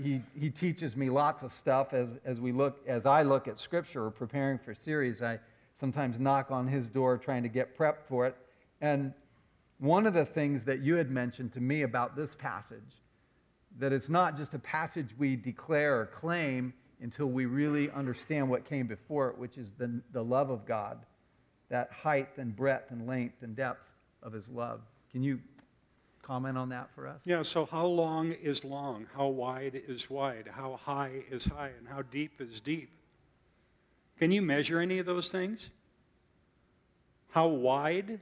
he, 0.02 0.22
he 0.34 0.48
teaches 0.48 0.96
me 0.96 1.10
lots 1.10 1.42
of 1.42 1.52
stuff 1.52 1.92
as, 1.92 2.18
as 2.24 2.40
we 2.40 2.50
look 2.50 2.80
as 2.86 3.04
I 3.04 3.22
look 3.22 3.46
at 3.46 3.60
scripture 3.60 4.06
or 4.06 4.10
preparing 4.10 4.58
for 4.58 4.72
series. 4.72 5.20
I 5.20 5.38
sometimes 5.74 6.18
knock 6.18 6.50
on 6.50 6.66
his 6.66 6.88
door 6.88 7.18
trying 7.18 7.42
to 7.42 7.50
get 7.50 7.76
prepped 7.76 8.04
for 8.08 8.26
it. 8.26 8.34
And 8.80 9.12
one 9.80 10.06
of 10.06 10.14
the 10.14 10.24
things 10.24 10.64
that 10.64 10.80
you 10.80 10.94
had 10.94 11.10
mentioned 11.10 11.52
to 11.52 11.60
me 11.60 11.82
about 11.82 12.16
this 12.16 12.34
passage, 12.34 13.02
that 13.78 13.92
it's 13.92 14.08
not 14.08 14.34
just 14.34 14.54
a 14.54 14.58
passage 14.60 15.10
we 15.18 15.36
declare 15.36 16.00
or 16.00 16.06
claim 16.06 16.72
until 17.02 17.26
we 17.26 17.44
really 17.44 17.90
understand 17.90 18.48
what 18.48 18.64
came 18.64 18.86
before 18.86 19.28
it, 19.28 19.36
which 19.36 19.58
is 19.58 19.72
the, 19.72 20.00
the 20.12 20.24
love 20.24 20.48
of 20.48 20.64
God, 20.64 21.04
that 21.68 21.90
height 21.90 22.28
and 22.36 22.54
breadth 22.54 22.90
and 22.90 23.06
length 23.06 23.42
and 23.42 23.56
depth 23.56 23.88
of 24.22 24.32
his 24.32 24.48
love. 24.48 24.80
Can 25.12 25.22
you 25.22 25.40
comment 26.22 26.58
on 26.58 26.68
that 26.70 26.90
for 26.94 27.06
us? 27.06 27.20
Yeah, 27.24 27.42
so 27.42 27.66
how 27.66 27.86
long 27.86 28.32
is 28.32 28.64
long? 28.64 29.06
How 29.14 29.26
wide 29.28 29.80
is 29.86 30.10
wide? 30.10 30.48
How 30.50 30.76
high 30.76 31.22
is 31.30 31.46
high? 31.46 31.70
And 31.78 31.88
how 31.88 32.02
deep 32.02 32.40
is 32.40 32.60
deep? 32.60 32.90
Can 34.18 34.32
you 34.32 34.42
measure 34.42 34.80
any 34.80 34.98
of 34.98 35.06
those 35.06 35.30
things? 35.30 35.70
How 37.30 37.48
wide 37.48 38.20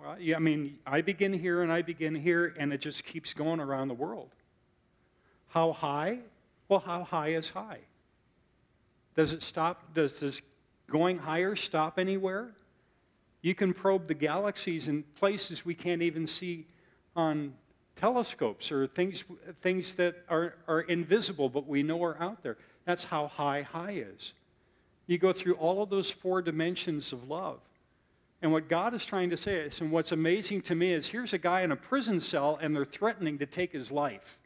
well, 0.00 0.16
yeah, 0.18 0.36
I 0.36 0.38
mean, 0.38 0.78
I 0.86 1.02
begin 1.02 1.32
here 1.32 1.62
and 1.62 1.70
I 1.70 1.82
begin 1.82 2.14
here, 2.14 2.54
and 2.58 2.72
it 2.72 2.80
just 2.80 3.04
keeps 3.04 3.34
going 3.34 3.60
around 3.60 3.88
the 3.88 3.94
world. 3.94 4.30
How 5.48 5.72
high? 5.72 6.20
Well, 6.68 6.80
how 6.80 7.04
high 7.04 7.28
is 7.28 7.50
high? 7.50 7.80
Does 9.14 9.32
it 9.32 9.42
stop? 9.42 9.92
Does 9.92 10.20
this 10.20 10.40
going 10.90 11.18
higher 11.18 11.56
stop 11.56 11.98
anywhere? 11.98 12.50
You 13.42 13.54
can 13.54 13.72
probe 13.72 14.06
the 14.08 14.14
galaxies 14.14 14.88
in 14.88 15.02
places 15.02 15.64
we 15.64 15.74
can't 15.74 16.02
even 16.02 16.26
see 16.26 16.66
on 17.16 17.54
telescopes 17.96 18.70
or 18.70 18.86
things, 18.86 19.24
things 19.60 19.94
that 19.94 20.16
are, 20.28 20.54
are 20.68 20.80
invisible 20.80 21.48
but 21.48 21.66
we 21.66 21.82
know 21.82 22.02
are 22.02 22.20
out 22.20 22.42
there. 22.42 22.56
That's 22.84 23.04
how 23.04 23.28
high 23.28 23.62
high 23.62 23.92
is. 23.92 24.34
You 25.06 25.18
go 25.18 25.32
through 25.32 25.54
all 25.54 25.82
of 25.82 25.90
those 25.90 26.10
four 26.10 26.42
dimensions 26.42 27.12
of 27.12 27.28
love. 27.28 27.60
And 28.42 28.52
what 28.52 28.68
God 28.68 28.94
is 28.94 29.04
trying 29.04 29.30
to 29.30 29.36
say 29.36 29.56
is, 29.56 29.80
and 29.80 29.92
what's 29.92 30.12
amazing 30.12 30.62
to 30.62 30.74
me 30.74 30.92
is 30.92 31.08
here's 31.08 31.34
a 31.34 31.38
guy 31.38 31.60
in 31.62 31.72
a 31.72 31.76
prison 31.76 32.20
cell 32.20 32.58
and 32.60 32.74
they're 32.74 32.84
threatening 32.84 33.38
to 33.38 33.46
take 33.46 33.72
his 33.72 33.92
life. 33.92 34.38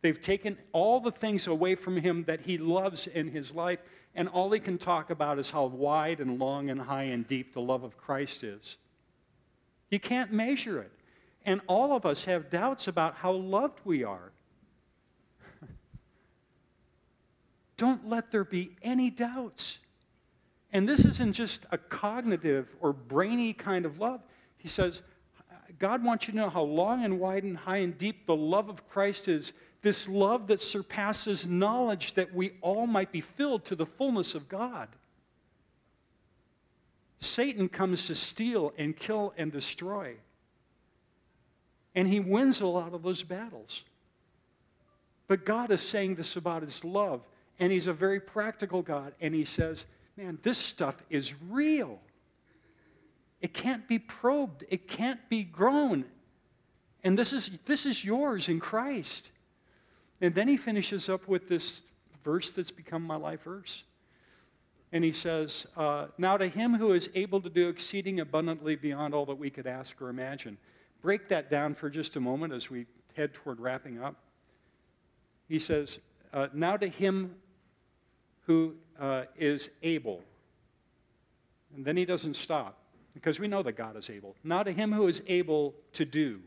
They've 0.00 0.20
taken 0.20 0.58
all 0.72 1.00
the 1.00 1.10
things 1.10 1.46
away 1.46 1.74
from 1.74 1.96
him 1.96 2.24
that 2.24 2.42
he 2.42 2.58
loves 2.58 3.06
in 3.06 3.30
his 3.30 3.54
life, 3.54 3.80
and 4.18 4.28
all 4.28 4.50
he 4.50 4.58
can 4.58 4.78
talk 4.78 5.10
about 5.10 5.38
is 5.38 5.52
how 5.52 5.66
wide 5.66 6.18
and 6.18 6.40
long 6.40 6.70
and 6.70 6.80
high 6.80 7.04
and 7.04 7.24
deep 7.24 7.54
the 7.54 7.60
love 7.60 7.84
of 7.84 7.96
Christ 7.96 8.42
is. 8.42 8.76
You 9.90 10.00
can't 10.00 10.32
measure 10.32 10.80
it. 10.80 10.90
And 11.46 11.60
all 11.68 11.94
of 11.94 12.04
us 12.04 12.24
have 12.24 12.50
doubts 12.50 12.88
about 12.88 13.14
how 13.14 13.30
loved 13.30 13.78
we 13.84 14.02
are. 14.02 14.32
Don't 17.76 18.08
let 18.08 18.32
there 18.32 18.42
be 18.42 18.72
any 18.82 19.08
doubts. 19.08 19.78
And 20.72 20.88
this 20.88 21.04
isn't 21.04 21.34
just 21.34 21.66
a 21.70 21.78
cognitive 21.78 22.74
or 22.80 22.92
brainy 22.92 23.52
kind 23.52 23.86
of 23.86 24.00
love. 24.00 24.20
He 24.56 24.66
says, 24.66 25.04
God 25.78 26.02
wants 26.02 26.26
you 26.26 26.32
to 26.32 26.38
know 26.38 26.50
how 26.50 26.62
long 26.62 27.04
and 27.04 27.20
wide 27.20 27.44
and 27.44 27.56
high 27.56 27.78
and 27.78 27.96
deep 27.96 28.26
the 28.26 28.34
love 28.34 28.68
of 28.68 28.88
Christ 28.88 29.28
is. 29.28 29.52
This 29.82 30.08
love 30.08 30.48
that 30.48 30.60
surpasses 30.60 31.46
knowledge 31.46 32.14
that 32.14 32.34
we 32.34 32.52
all 32.60 32.86
might 32.86 33.12
be 33.12 33.20
filled 33.20 33.64
to 33.66 33.76
the 33.76 33.86
fullness 33.86 34.34
of 34.34 34.48
God. 34.48 34.88
Satan 37.20 37.68
comes 37.68 38.06
to 38.06 38.14
steal 38.14 38.72
and 38.76 38.96
kill 38.96 39.34
and 39.36 39.52
destroy. 39.52 40.14
And 41.94 42.06
he 42.08 42.20
wins 42.20 42.60
a 42.60 42.66
lot 42.66 42.92
of 42.92 43.02
those 43.02 43.22
battles. 43.22 43.84
But 45.26 45.44
God 45.44 45.70
is 45.70 45.80
saying 45.80 46.14
this 46.14 46.36
about 46.36 46.62
his 46.62 46.84
love. 46.84 47.22
And 47.60 47.72
he's 47.72 47.86
a 47.86 47.92
very 47.92 48.20
practical 48.20 48.82
God. 48.82 49.14
And 49.20 49.34
he 49.34 49.44
says, 49.44 49.86
man, 50.16 50.38
this 50.42 50.58
stuff 50.58 51.02
is 51.10 51.34
real. 51.48 52.00
It 53.40 53.54
can't 53.54 53.86
be 53.86 53.98
probed, 53.98 54.64
it 54.68 54.88
can't 54.88 55.28
be 55.28 55.44
grown. 55.44 56.04
And 57.04 57.18
this 57.18 57.32
is, 57.32 57.50
this 57.66 57.86
is 57.86 58.04
yours 58.04 58.48
in 58.48 58.58
Christ. 58.58 59.30
And 60.20 60.34
then 60.34 60.48
he 60.48 60.56
finishes 60.56 61.08
up 61.08 61.28
with 61.28 61.48
this 61.48 61.82
verse 62.24 62.50
that's 62.50 62.70
become 62.70 63.02
my 63.02 63.16
life 63.16 63.44
verse. 63.44 63.84
And 64.92 65.04
he 65.04 65.12
says, 65.12 65.66
uh, 65.76 66.06
Now 66.16 66.36
to 66.36 66.46
him 66.46 66.74
who 66.74 66.92
is 66.92 67.10
able 67.14 67.40
to 67.42 67.50
do 67.50 67.68
exceeding 67.68 68.20
abundantly 68.20 68.76
beyond 68.76 69.14
all 69.14 69.26
that 69.26 69.38
we 69.38 69.50
could 69.50 69.66
ask 69.66 70.00
or 70.00 70.08
imagine. 70.08 70.56
Break 71.02 71.28
that 71.28 71.50
down 71.50 71.74
for 71.74 71.90
just 71.90 72.16
a 72.16 72.20
moment 72.20 72.52
as 72.52 72.70
we 72.70 72.86
head 73.14 73.34
toward 73.34 73.60
wrapping 73.60 74.02
up. 74.02 74.16
He 75.48 75.58
says, 75.58 76.00
uh, 76.32 76.48
Now 76.52 76.76
to 76.76 76.88
him 76.88 77.36
who 78.46 78.74
uh, 78.98 79.24
is 79.36 79.70
able. 79.82 80.22
And 81.76 81.84
then 81.84 81.96
he 81.96 82.06
doesn't 82.06 82.34
stop 82.34 82.78
because 83.12 83.38
we 83.38 83.46
know 83.46 83.62
that 83.62 83.72
God 83.72 83.96
is 83.96 84.08
able. 84.08 84.36
Now 84.42 84.62
to 84.62 84.72
him 84.72 84.90
who 84.90 85.06
is 85.06 85.22
able 85.26 85.74
to 85.92 86.04
do. 86.04 86.40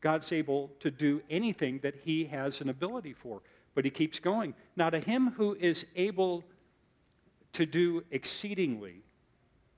God's 0.00 0.32
able 0.32 0.70
to 0.80 0.90
do 0.90 1.22
anything 1.28 1.80
that 1.80 1.96
he 2.04 2.24
has 2.26 2.60
an 2.60 2.68
ability 2.68 3.12
for. 3.12 3.40
But 3.74 3.84
he 3.84 3.90
keeps 3.90 4.18
going. 4.18 4.54
Now 4.76 4.90
to 4.90 4.98
him 4.98 5.32
who 5.32 5.56
is 5.58 5.86
able 5.96 6.44
to 7.52 7.66
do 7.66 8.04
exceedingly. 8.10 9.02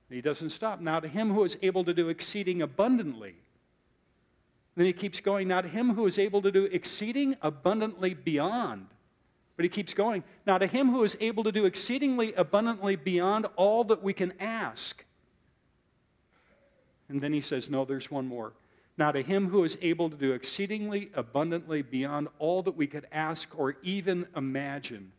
He 0.09 0.21
doesn't 0.21 0.49
stop. 0.49 0.79
Now 0.79 0.99
to 0.99 1.07
him 1.07 1.29
who 1.31 1.43
is 1.43 1.57
able 1.61 1.83
to 1.85 1.93
do 1.93 2.09
exceeding 2.09 2.61
abundantly. 2.61 3.35
Then 4.75 4.85
he 4.85 4.93
keeps 4.93 5.19
going. 5.19 5.47
Now 5.47 5.61
to 5.61 5.67
him 5.67 5.95
who 5.95 6.05
is 6.05 6.17
able 6.19 6.41
to 6.41 6.51
do 6.51 6.65
exceeding 6.65 7.35
abundantly 7.41 8.13
beyond 8.13 8.87
but 9.61 9.65
he 9.65 9.69
keeps 9.69 9.93
going. 9.93 10.23
Now, 10.47 10.57
to 10.57 10.65
him 10.65 10.89
who 10.89 11.03
is 11.03 11.15
able 11.19 11.43
to 11.43 11.51
do 11.51 11.65
exceedingly 11.65 12.33
abundantly 12.33 12.95
beyond 12.95 13.45
all 13.55 13.83
that 13.83 14.01
we 14.01 14.11
can 14.11 14.33
ask. 14.39 15.05
And 17.07 17.21
then 17.21 17.31
he 17.31 17.41
says, 17.41 17.69
No, 17.69 17.85
there's 17.85 18.09
one 18.09 18.25
more. 18.25 18.53
Now, 19.01 19.11
to 19.11 19.23
him 19.23 19.49
who 19.49 19.63
is 19.63 19.79
able 19.81 20.11
to 20.11 20.15
do 20.15 20.33
exceedingly 20.33 21.09
abundantly 21.15 21.81
beyond 21.81 22.27
all 22.37 22.61
that 22.61 22.77
we 22.77 22.85
could 22.85 23.07
ask 23.11 23.51
or 23.57 23.75
even 23.81 24.27
imagine. 24.35 25.11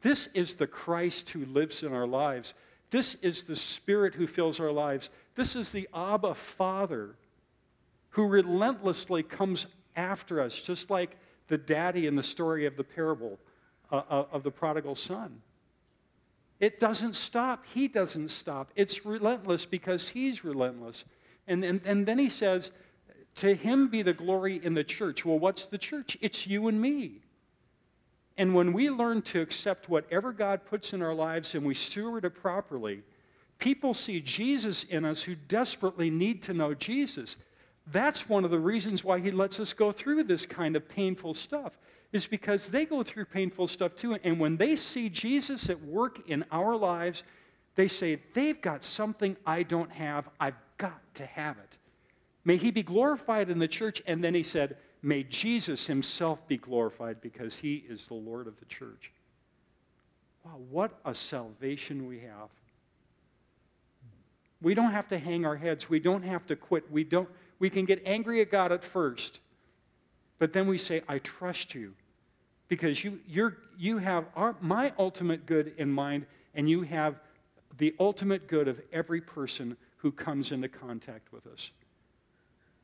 This 0.00 0.28
is 0.28 0.54
the 0.54 0.68
Christ 0.68 1.30
who 1.30 1.44
lives 1.44 1.82
in 1.82 1.92
our 1.92 2.06
lives. 2.06 2.54
This 2.92 3.16
is 3.16 3.42
the 3.42 3.56
Spirit 3.56 4.14
who 4.14 4.28
fills 4.28 4.60
our 4.60 4.70
lives. 4.70 5.10
This 5.34 5.56
is 5.56 5.72
the 5.72 5.88
Abba 5.92 6.36
Father 6.36 7.16
who 8.10 8.28
relentlessly 8.28 9.24
comes 9.24 9.66
after 9.96 10.40
us, 10.40 10.60
just 10.60 10.90
like 10.90 11.16
the 11.48 11.58
daddy 11.58 12.06
in 12.06 12.14
the 12.14 12.22
story 12.22 12.64
of 12.64 12.76
the 12.76 12.84
parable 12.84 13.40
uh, 13.90 14.02
uh, 14.08 14.24
of 14.30 14.44
the 14.44 14.52
prodigal 14.52 14.94
son. 14.94 15.42
It 16.60 16.78
doesn't 16.78 17.16
stop. 17.16 17.64
He 17.66 17.88
doesn't 17.88 18.28
stop. 18.28 18.70
It's 18.76 19.04
relentless 19.04 19.66
because 19.66 20.10
he's 20.10 20.44
relentless. 20.44 21.04
And, 21.46 21.64
and, 21.64 21.80
and 21.84 22.06
then 22.06 22.18
he 22.18 22.28
says, 22.28 22.72
To 23.36 23.54
him 23.54 23.88
be 23.88 24.02
the 24.02 24.12
glory 24.12 24.60
in 24.62 24.74
the 24.74 24.84
church. 24.84 25.24
Well, 25.24 25.38
what's 25.38 25.66
the 25.66 25.78
church? 25.78 26.16
It's 26.20 26.46
you 26.46 26.68
and 26.68 26.80
me. 26.80 27.20
And 28.36 28.54
when 28.54 28.72
we 28.72 28.90
learn 28.90 29.22
to 29.22 29.40
accept 29.40 29.88
whatever 29.88 30.32
God 30.32 30.64
puts 30.64 30.92
in 30.92 31.02
our 31.02 31.14
lives 31.14 31.54
and 31.54 31.64
we 31.64 31.74
steward 31.74 32.24
it 32.24 32.30
properly, 32.30 33.02
people 33.58 33.94
see 33.94 34.20
Jesus 34.20 34.84
in 34.84 35.04
us 35.04 35.22
who 35.22 35.34
desperately 35.34 36.10
need 36.10 36.42
to 36.44 36.54
know 36.54 36.74
Jesus. 36.74 37.36
That's 37.86 38.28
one 38.28 38.44
of 38.44 38.50
the 38.50 38.58
reasons 38.58 39.04
why 39.04 39.20
he 39.20 39.30
lets 39.30 39.60
us 39.60 39.72
go 39.72 39.92
through 39.92 40.24
this 40.24 40.46
kind 40.46 40.74
of 40.74 40.88
painful 40.88 41.34
stuff, 41.34 41.78
is 42.12 42.26
because 42.26 42.68
they 42.68 42.86
go 42.86 43.02
through 43.02 43.26
painful 43.26 43.68
stuff 43.68 43.94
too. 43.94 44.16
And 44.24 44.40
when 44.40 44.56
they 44.56 44.74
see 44.74 45.08
Jesus 45.08 45.68
at 45.70 45.80
work 45.82 46.28
in 46.28 46.44
our 46.50 46.74
lives, 46.74 47.22
they 47.76 47.88
say, 47.88 48.20
They've 48.32 48.60
got 48.60 48.84
something 48.84 49.36
I 49.46 49.62
don't 49.62 49.92
have. 49.92 50.28
I've 50.40 50.56
got 50.78 51.00
to 51.14 51.26
have 51.26 51.58
it. 51.58 51.78
May 52.44 52.56
he 52.56 52.70
be 52.70 52.82
glorified 52.82 53.50
in 53.50 53.58
the 53.58 53.68
church. 53.68 54.02
And 54.06 54.22
then 54.22 54.34
he 54.34 54.42
said, 54.42 54.76
May 55.02 55.22
Jesus 55.22 55.86
himself 55.86 56.46
be 56.48 56.56
glorified 56.56 57.20
because 57.20 57.56
he 57.56 57.84
is 57.88 58.06
the 58.06 58.14
Lord 58.14 58.46
of 58.46 58.58
the 58.58 58.64
church. 58.64 59.12
Wow, 60.44 60.60
what 60.70 60.98
a 61.04 61.14
salvation 61.14 62.06
we 62.06 62.20
have. 62.20 62.48
We 64.62 64.72
don't 64.72 64.92
have 64.92 65.08
to 65.08 65.18
hang 65.18 65.44
our 65.44 65.56
heads. 65.56 65.90
We 65.90 66.00
don't 66.00 66.22
have 66.22 66.46
to 66.46 66.56
quit. 66.56 66.90
We, 66.90 67.04
don't, 67.04 67.28
we 67.58 67.68
can 67.68 67.84
get 67.84 68.02
angry 68.06 68.40
at 68.40 68.50
God 68.50 68.72
at 68.72 68.82
first, 68.82 69.40
but 70.38 70.54
then 70.54 70.66
we 70.66 70.78
say, 70.78 71.02
I 71.06 71.18
trust 71.18 71.74
you 71.74 71.92
because 72.68 73.04
you, 73.04 73.20
you're, 73.28 73.58
you 73.78 73.98
have 73.98 74.24
our, 74.34 74.56
my 74.62 74.92
ultimate 74.98 75.44
good 75.44 75.74
in 75.76 75.92
mind, 75.92 76.24
and 76.54 76.68
you 76.68 76.80
have 76.82 77.20
the 77.76 77.94
ultimate 78.00 78.46
good 78.46 78.68
of 78.68 78.80
every 78.90 79.20
person 79.20 79.76
who 80.04 80.12
comes 80.12 80.52
into 80.52 80.68
contact 80.68 81.32
with 81.32 81.46
us. 81.46 81.72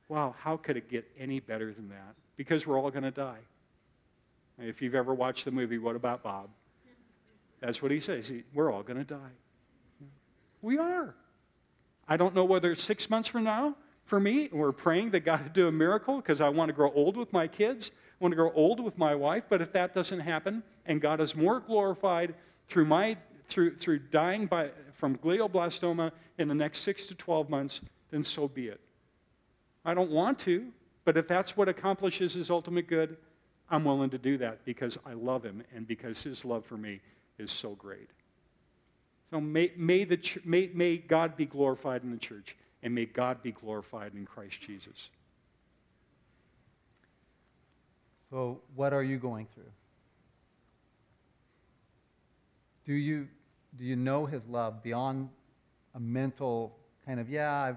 Wow, 0.09 0.35
how 0.38 0.56
could 0.56 0.78
it 0.78 0.88
get 0.88 1.06
any 1.18 1.38
better 1.38 1.70
than 1.70 1.90
that? 1.90 2.14
Because 2.35 2.66
we're 2.66 2.80
all 2.80 2.90
going 2.90 3.02
to 3.02 3.11
die. 3.11 3.40
If 4.59 4.80
you've 4.80 4.94
ever 4.94 5.12
watched 5.12 5.44
the 5.44 5.50
movie, 5.50 5.76
What 5.76 5.96
About 5.96 6.22
Bob? 6.22 6.48
That's 7.61 7.83
what 7.83 7.90
he 7.90 8.00
says. 8.00 8.33
We're 8.54 8.72
all 8.72 8.83
going 8.83 8.96
to 8.96 9.04
die. 9.04 9.33
We 10.62 10.78
are. 10.78 11.14
I 12.09 12.16
don't 12.16 12.35
know 12.35 12.46
whether 12.46 12.72
it's 12.72 12.83
six 12.83 13.11
months 13.11 13.28
from 13.28 13.44
now 13.44 13.76
for 14.06 14.18
me. 14.18 14.48
and 14.48 14.59
We're 14.59 14.72
praying 14.72 15.11
that 15.11 15.26
God 15.26 15.42
would 15.42 15.52
do 15.52 15.68
a 15.68 15.72
miracle 15.72 16.16
because 16.16 16.40
I 16.40 16.48
want 16.48 16.70
to 16.70 16.72
grow 16.72 16.90
old 16.90 17.18
with 17.18 17.35
my 17.35 17.46
kids. 17.46 17.90
I 18.18 18.24
want 18.24 18.33
to 18.33 18.37
grow 18.37 18.50
old 18.52 18.80
with 18.80 18.96
my 18.96 19.14
wife. 19.14 19.44
But 19.50 19.61
if 19.61 19.74
that 19.74 19.92
doesn't 19.92 20.20
happen 20.20 20.62
and 20.87 21.02
God 21.02 21.20
is 21.20 21.37
more 21.37 21.61
glorified 21.61 22.35
through 22.66 22.87
my 22.87 23.18
through, 23.50 23.76
through 23.76 23.98
dying 23.98 24.46
by, 24.46 24.70
from 25.01 25.17
glioblastoma 25.17 26.13
in 26.39 26.47
the 26.47 26.55
next 26.55 26.81
six 26.81 27.07
to 27.07 27.15
12 27.15 27.49
months, 27.49 27.81
then 28.11 28.23
so 28.23 28.47
be 28.47 28.69
it. 28.69 28.81
I 29.83 29.95
don't 29.95 30.11
want 30.11 30.39
to, 30.41 30.67
but 31.07 31.17
if 31.17 31.27
that's 31.27 31.57
what 31.57 31.69
accomplishes 31.69 32.35
his 32.35 32.51
ultimate 32.51 32.87
good, 32.87 33.17
I'm 33.71 33.85
willing 33.85 34.11
to 34.11 34.19
do 34.19 34.37
that 34.39 34.65
because 34.67 34.99
I 35.07 35.15
love 35.15 35.43
him 35.43 35.65
and 35.75 35.87
because 35.89 36.23
his 36.23 36.45
love 36.45 36.67
for 36.67 36.77
me 36.77 37.01
is 37.39 37.51
so 37.51 37.71
great. 37.71 38.11
So 39.31 39.41
may, 39.41 39.73
may, 39.75 40.05
the, 40.05 40.21
may, 40.45 40.71
may 40.75 40.99
God 40.99 41.37
be 41.37 41.47
glorified 41.47 42.03
in 42.03 42.11
the 42.11 42.19
church, 42.19 42.57
and 42.83 42.95
may 42.95 43.07
God 43.07 43.43
be 43.43 43.53
glorified 43.53 44.13
in 44.15 44.27
Christ 44.27 44.61
Jesus. 44.61 45.09
So, 48.29 48.61
what 48.75 48.93
are 48.93 49.03
you 49.03 49.19
going 49.19 49.47
through? 49.47 49.65
Do 52.85 52.93
you, 52.93 53.29
do 53.76 53.85
you 53.85 53.96
know 53.96 54.26
his 54.26 54.46
love 54.46 54.83
beyond 54.83 55.28
a 55.94 56.00
mental 56.00 56.76
kind 57.06 57.20
of, 57.20 57.28
yeah, 57.28 57.52
I've, 57.52 57.76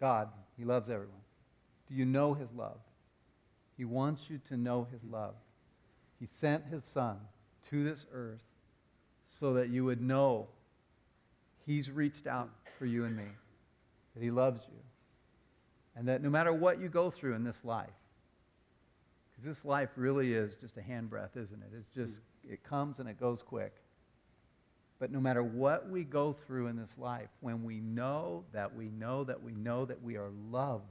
God, 0.00 0.28
he 0.56 0.64
loves 0.64 0.90
everyone? 0.90 1.20
Do 1.88 1.94
you 1.94 2.04
know 2.04 2.34
his 2.34 2.52
love? 2.52 2.78
He 3.76 3.84
wants 3.84 4.28
you 4.28 4.40
to 4.48 4.56
know 4.56 4.86
his 4.92 5.04
love. 5.04 5.34
He 6.20 6.26
sent 6.26 6.64
his 6.66 6.84
son 6.84 7.16
to 7.70 7.82
this 7.82 8.06
earth 8.12 8.42
so 9.26 9.54
that 9.54 9.70
you 9.70 9.84
would 9.84 10.00
know 10.00 10.46
he's 11.66 11.90
reached 11.90 12.26
out 12.26 12.50
for 12.78 12.86
you 12.86 13.04
and 13.04 13.16
me, 13.16 13.28
that 14.14 14.22
he 14.22 14.30
loves 14.30 14.66
you, 14.70 14.78
and 15.96 16.06
that 16.08 16.22
no 16.22 16.30
matter 16.30 16.52
what 16.52 16.80
you 16.80 16.88
go 16.88 17.10
through 17.10 17.34
in 17.34 17.44
this 17.44 17.64
life, 17.64 17.88
because 19.30 19.44
this 19.44 19.64
life 19.64 19.90
really 19.96 20.34
is 20.34 20.54
just 20.54 20.76
a 20.76 20.80
handbreadth, 20.80 21.36
isn't 21.36 21.62
it? 21.62 21.70
It's 21.76 21.94
just, 21.94 22.20
it 22.48 22.62
comes 22.62 23.00
and 23.00 23.08
it 23.08 23.18
goes 23.18 23.42
quick. 23.42 23.72
But 25.02 25.10
no 25.10 25.18
matter 25.18 25.42
what 25.42 25.90
we 25.90 26.04
go 26.04 26.32
through 26.32 26.68
in 26.68 26.76
this 26.76 26.96
life, 26.96 27.28
when 27.40 27.64
we 27.64 27.80
know 27.80 28.44
that 28.52 28.72
we 28.72 28.88
know 28.88 29.24
that 29.24 29.42
we 29.42 29.50
know 29.50 29.84
that 29.84 30.00
we 30.00 30.16
are 30.16 30.30
loved 30.48 30.84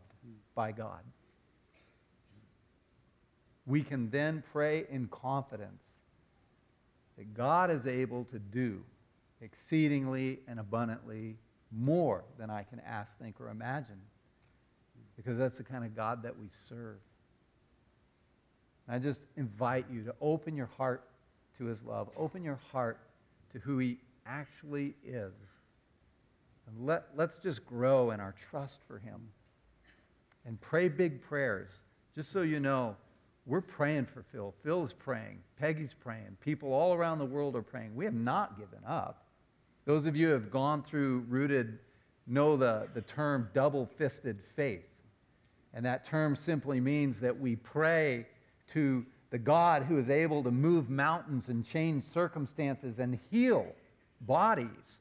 by 0.54 0.74
God, 0.74 1.00
we 3.66 3.82
can 3.84 4.10
then 4.10 4.44
pray 4.52 4.86
in 4.90 5.08
confidence 5.08 5.88
that 7.18 7.34
God 7.34 7.72
is 7.72 7.88
able 7.88 8.26
to 8.26 8.38
do 8.38 8.84
exceedingly 9.40 10.40
and 10.46 10.60
abundantly 10.60 11.38
more 11.72 12.26
than 12.38 12.50
I 12.50 12.64
can 12.64 12.82
ask, 12.82 13.18
think, 13.18 13.40
or 13.40 13.48
imagine. 13.48 14.02
Because 15.16 15.38
that's 15.38 15.56
the 15.56 15.64
kind 15.64 15.86
of 15.86 15.96
God 15.96 16.22
that 16.24 16.38
we 16.38 16.50
serve. 16.50 17.00
I 18.90 19.00
just 19.00 19.22
invite 19.38 19.86
you 19.90 20.04
to 20.04 20.14
open 20.20 20.58
your 20.58 20.70
heart 20.78 21.08
to 21.60 21.64
his 21.64 21.82
love, 21.82 22.10
open 22.18 22.44
your 22.44 22.60
heart 22.74 23.00
to 23.52 23.60
who 23.60 23.78
he 23.78 23.98
actually 24.26 24.96
is. 25.06 25.34
And 26.68 26.86
let, 26.86 27.06
let's 27.16 27.38
just 27.40 27.66
grow 27.66 28.12
in 28.12 28.20
our 28.20 28.34
trust 28.34 28.82
for 28.88 29.00
him. 29.00 29.22
And 30.46 30.60
pray 30.62 30.88
big 30.88 31.22
prayers. 31.22 31.84
Just 32.16 32.32
so 32.32 32.42
you 32.42 32.60
know, 32.60 32.96
we're 33.46 33.62
praying 33.62 34.06
for 34.06 34.24
Phil. 34.32 34.54
Phil's 34.64 34.94
praying. 34.94 35.40
Peggy's 35.60 35.94
praying. 35.94 36.38
People 36.42 36.74
all 36.74 36.94
around 36.94 37.20
the 37.20 37.26
world 37.26 37.56
are 37.56 37.62
praying. 37.62 37.96
We 37.96 38.06
have 38.06 38.14
not 38.14 38.58
given 38.58 38.80
up. 38.86 39.26
Those 39.86 40.06
of 40.06 40.16
you 40.16 40.28
who 40.28 40.34
have 40.34 40.52
gone 40.52 40.84
through 40.84 41.26
rooted 41.28 41.80
know 42.28 42.56
the, 42.56 42.88
the 42.94 43.02
term 43.02 43.50
double 43.54 43.86
fisted 43.86 44.40
faith. 44.56 44.88
And 45.74 45.86
that 45.86 46.04
term 46.04 46.36
simply 46.36 46.80
means 46.80 47.20
that 47.20 47.40
we 47.40 47.56
pray 47.56 48.26
to 48.74 49.06
the 49.32 49.40
God 49.40 49.84
who 49.84 49.98
is 49.98 50.10
able 50.10 50.44
to 50.44 50.52
move 50.52 50.90
mountains 50.90 51.50
and 51.50 51.66
change 51.66 52.04
circumstances 52.04 53.00
and 53.00 53.18
heal 53.32 53.66
bodies. 54.22 55.00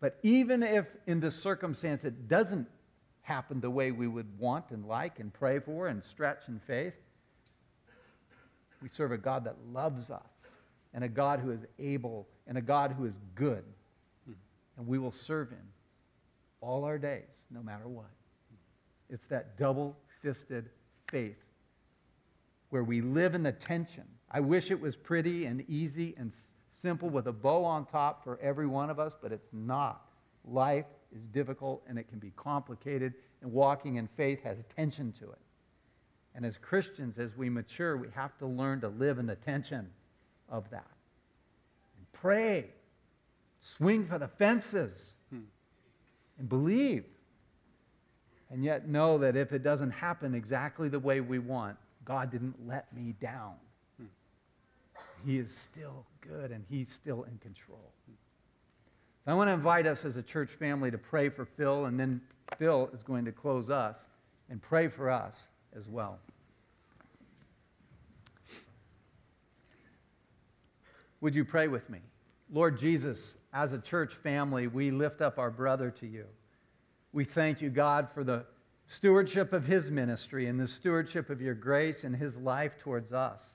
But 0.00 0.18
even 0.22 0.62
if 0.62 0.96
in 1.06 1.20
this 1.20 1.34
circumstance 1.34 2.04
it 2.04 2.28
doesn't 2.28 2.68
happen 3.22 3.60
the 3.60 3.70
way 3.70 3.90
we 3.90 4.06
would 4.06 4.38
want 4.38 4.70
and 4.70 4.86
like 4.86 5.18
and 5.18 5.34
pray 5.34 5.58
for 5.58 5.88
and 5.88 6.02
stretch 6.02 6.48
in 6.48 6.60
faith, 6.60 6.94
we 8.80 8.88
serve 8.88 9.10
a 9.10 9.18
God 9.18 9.44
that 9.44 9.56
loves 9.72 10.10
us 10.10 10.58
and 10.94 11.02
a 11.02 11.08
God 11.08 11.40
who 11.40 11.50
is 11.50 11.66
able 11.80 12.28
and 12.46 12.56
a 12.56 12.62
God 12.62 12.92
who 12.92 13.04
is 13.04 13.18
good. 13.34 13.64
And 14.76 14.86
we 14.86 14.98
will 14.98 15.10
serve 15.10 15.50
him 15.50 15.66
all 16.60 16.84
our 16.84 16.98
days, 16.98 17.46
no 17.50 17.62
matter 17.62 17.88
what. 17.88 18.10
It's 19.10 19.26
that 19.26 19.56
double 19.56 19.96
fisted 20.22 20.68
faith 21.08 21.45
where 22.70 22.84
we 22.84 23.00
live 23.00 23.34
in 23.34 23.42
the 23.42 23.52
tension. 23.52 24.04
I 24.30 24.40
wish 24.40 24.70
it 24.70 24.80
was 24.80 24.96
pretty 24.96 25.46
and 25.46 25.64
easy 25.68 26.14
and 26.18 26.32
simple 26.70 27.08
with 27.08 27.26
a 27.26 27.32
bow 27.32 27.64
on 27.64 27.86
top 27.86 28.22
for 28.22 28.38
every 28.40 28.66
one 28.66 28.90
of 28.90 28.98
us, 28.98 29.14
but 29.20 29.32
it's 29.32 29.52
not. 29.52 30.06
Life 30.44 30.86
is 31.14 31.26
difficult 31.26 31.82
and 31.88 31.98
it 31.98 32.08
can 32.08 32.18
be 32.18 32.32
complicated, 32.36 33.14
and 33.42 33.52
walking 33.52 33.96
in 33.96 34.06
faith 34.08 34.42
has 34.42 34.64
tension 34.74 35.12
to 35.12 35.24
it. 35.30 35.38
And 36.34 36.44
as 36.44 36.58
Christians, 36.58 37.18
as 37.18 37.36
we 37.36 37.48
mature, 37.48 37.96
we 37.96 38.08
have 38.14 38.36
to 38.38 38.46
learn 38.46 38.80
to 38.82 38.88
live 38.88 39.18
in 39.18 39.26
the 39.26 39.36
tension 39.36 39.88
of 40.50 40.68
that. 40.70 40.90
And 41.96 42.12
pray, 42.12 42.66
swing 43.58 44.04
for 44.04 44.18
the 44.18 44.28
fences, 44.28 45.14
hmm. 45.30 45.40
and 46.38 46.48
believe. 46.48 47.04
And 48.50 48.62
yet 48.62 48.86
know 48.86 49.18
that 49.18 49.34
if 49.34 49.52
it 49.52 49.62
doesn't 49.62 49.90
happen 49.90 50.34
exactly 50.34 50.88
the 50.88 51.00
way 51.00 51.20
we 51.20 51.38
want, 51.38 51.76
God 52.06 52.30
didn't 52.30 52.54
let 52.66 52.90
me 52.94 53.14
down. 53.20 53.54
Hmm. 53.98 54.06
He 55.26 55.38
is 55.38 55.54
still 55.54 56.06
good 56.22 56.52
and 56.52 56.64
He's 56.70 56.90
still 56.90 57.24
in 57.24 57.36
control. 57.38 57.92
I 59.26 59.34
want 59.34 59.48
to 59.48 59.52
invite 59.52 59.86
us 59.86 60.04
as 60.04 60.16
a 60.16 60.22
church 60.22 60.50
family 60.50 60.90
to 60.92 60.98
pray 60.98 61.28
for 61.30 61.44
Phil, 61.44 61.86
and 61.86 61.98
then 61.98 62.20
Phil 62.58 62.88
is 62.94 63.02
going 63.02 63.24
to 63.24 63.32
close 63.32 63.70
us 63.70 64.06
and 64.48 64.62
pray 64.62 64.86
for 64.86 65.10
us 65.10 65.48
as 65.76 65.88
well. 65.88 66.20
Would 71.20 71.34
you 71.34 71.44
pray 71.44 71.66
with 71.66 71.90
me? 71.90 71.98
Lord 72.52 72.78
Jesus, 72.78 73.38
as 73.52 73.72
a 73.72 73.80
church 73.80 74.14
family, 74.14 74.68
we 74.68 74.92
lift 74.92 75.20
up 75.20 75.40
our 75.40 75.50
brother 75.50 75.90
to 75.90 76.06
you. 76.06 76.26
We 77.12 77.24
thank 77.24 77.60
you, 77.60 77.68
God, 77.68 78.08
for 78.14 78.22
the 78.22 78.44
stewardship 78.86 79.52
of 79.52 79.64
his 79.64 79.90
ministry 79.90 80.46
and 80.46 80.58
the 80.58 80.66
stewardship 80.66 81.30
of 81.30 81.40
your 81.40 81.54
grace 81.54 82.04
and 82.04 82.14
his 82.14 82.36
life 82.36 82.78
towards 82.78 83.12
us. 83.12 83.54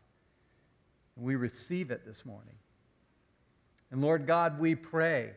And 1.15 1.25
we 1.25 1.36
receive 1.36 1.91
it 1.91 2.05
this 2.05 2.25
morning. 2.25 2.55
And 3.91 4.01
Lord 4.01 4.27
God, 4.27 4.59
we 4.59 4.75
pray 4.75 5.32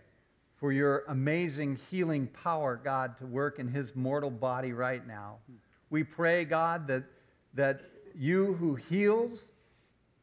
for 0.56 0.72
your 0.72 1.04
amazing 1.08 1.78
healing 1.90 2.26
power, 2.28 2.80
God, 2.82 3.16
to 3.18 3.26
work 3.26 3.58
in 3.58 3.68
his 3.68 3.94
mortal 3.96 4.30
body 4.30 4.72
right 4.72 5.06
now. 5.06 5.36
We 5.90 6.04
pray, 6.04 6.44
God, 6.44 6.86
that, 6.86 7.04
that 7.54 7.82
you 8.16 8.54
who 8.54 8.74
heals, 8.74 9.52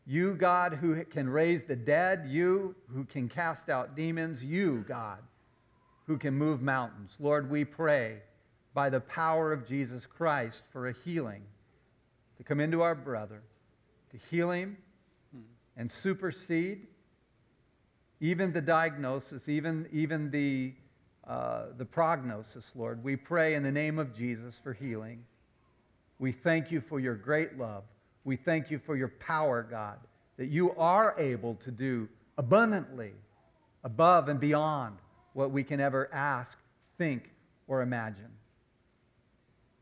you, 0.05 0.34
God, 0.34 0.74
who 0.74 1.03
can 1.05 1.30
raise 1.30 1.63
the 1.63 1.76
dead, 1.76 2.26
you 2.28 2.76
who 2.93 3.03
can 3.05 3.30
cast 3.30 3.69
out 3.69 3.95
demons, 3.95 4.43
you, 4.43 4.86
God, 4.88 5.19
who 6.07 6.17
can 6.17 6.34
move 6.34 6.61
mountains. 6.61 7.17
Lord, 7.19 7.49
we 7.49 7.63
pray 7.63 8.22
by 8.74 8.89
the 8.89 9.01
power 9.01 9.51
of 9.51 9.65
Jesus 9.65 10.05
Christ 10.05 10.63
for 10.72 10.88
a 10.88 10.93
healing 10.93 11.43
to 12.38 12.43
come 12.43 12.59
into 12.59 12.82
our 12.82 12.95
brother, 12.95 13.41
to 14.11 14.17
heal 14.30 14.51
him 14.51 14.78
and 15.78 15.91
supersede 15.91 16.88
even 18.22 18.53
the 18.53 18.61
diagnosis, 18.61 19.49
even, 19.49 19.88
even 19.91 20.30
the, 20.30 20.74
uh, 21.28 21.65
the 21.78 21.86
prognosis, 21.86 22.72
Lord. 22.76 23.03
We 23.03 23.15
pray 23.15 23.55
in 23.55 23.63
the 23.63 23.72
name 23.72 23.97
of 23.97 24.15
Jesus 24.15 24.59
for 24.59 24.74
healing. 24.74 25.26
We 26.19 26.32
thank 26.32 26.72
you 26.72 26.82
for 26.82 26.99
your 26.99 27.15
great 27.15 27.57
love. 27.57 27.84
We 28.24 28.36
thank 28.36 28.69
you 28.69 28.78
for 28.78 28.95
your 28.95 29.07
power, 29.07 29.63
God, 29.63 29.97
that 30.38 30.45
you 30.45 30.72
are 30.76 31.15
able 31.17 31.55
to 31.55 31.72
do 31.72 32.07
abundantly, 32.38 33.13
above 33.84 34.30
and 34.30 34.39
beyond 34.39 34.97
what 35.34 35.49
we 35.49 35.63
can 35.63 35.80
ever 35.80 36.07
ask, 36.13 36.59
think, 36.99 37.32
or 37.67 37.82
imagine. 37.82 38.30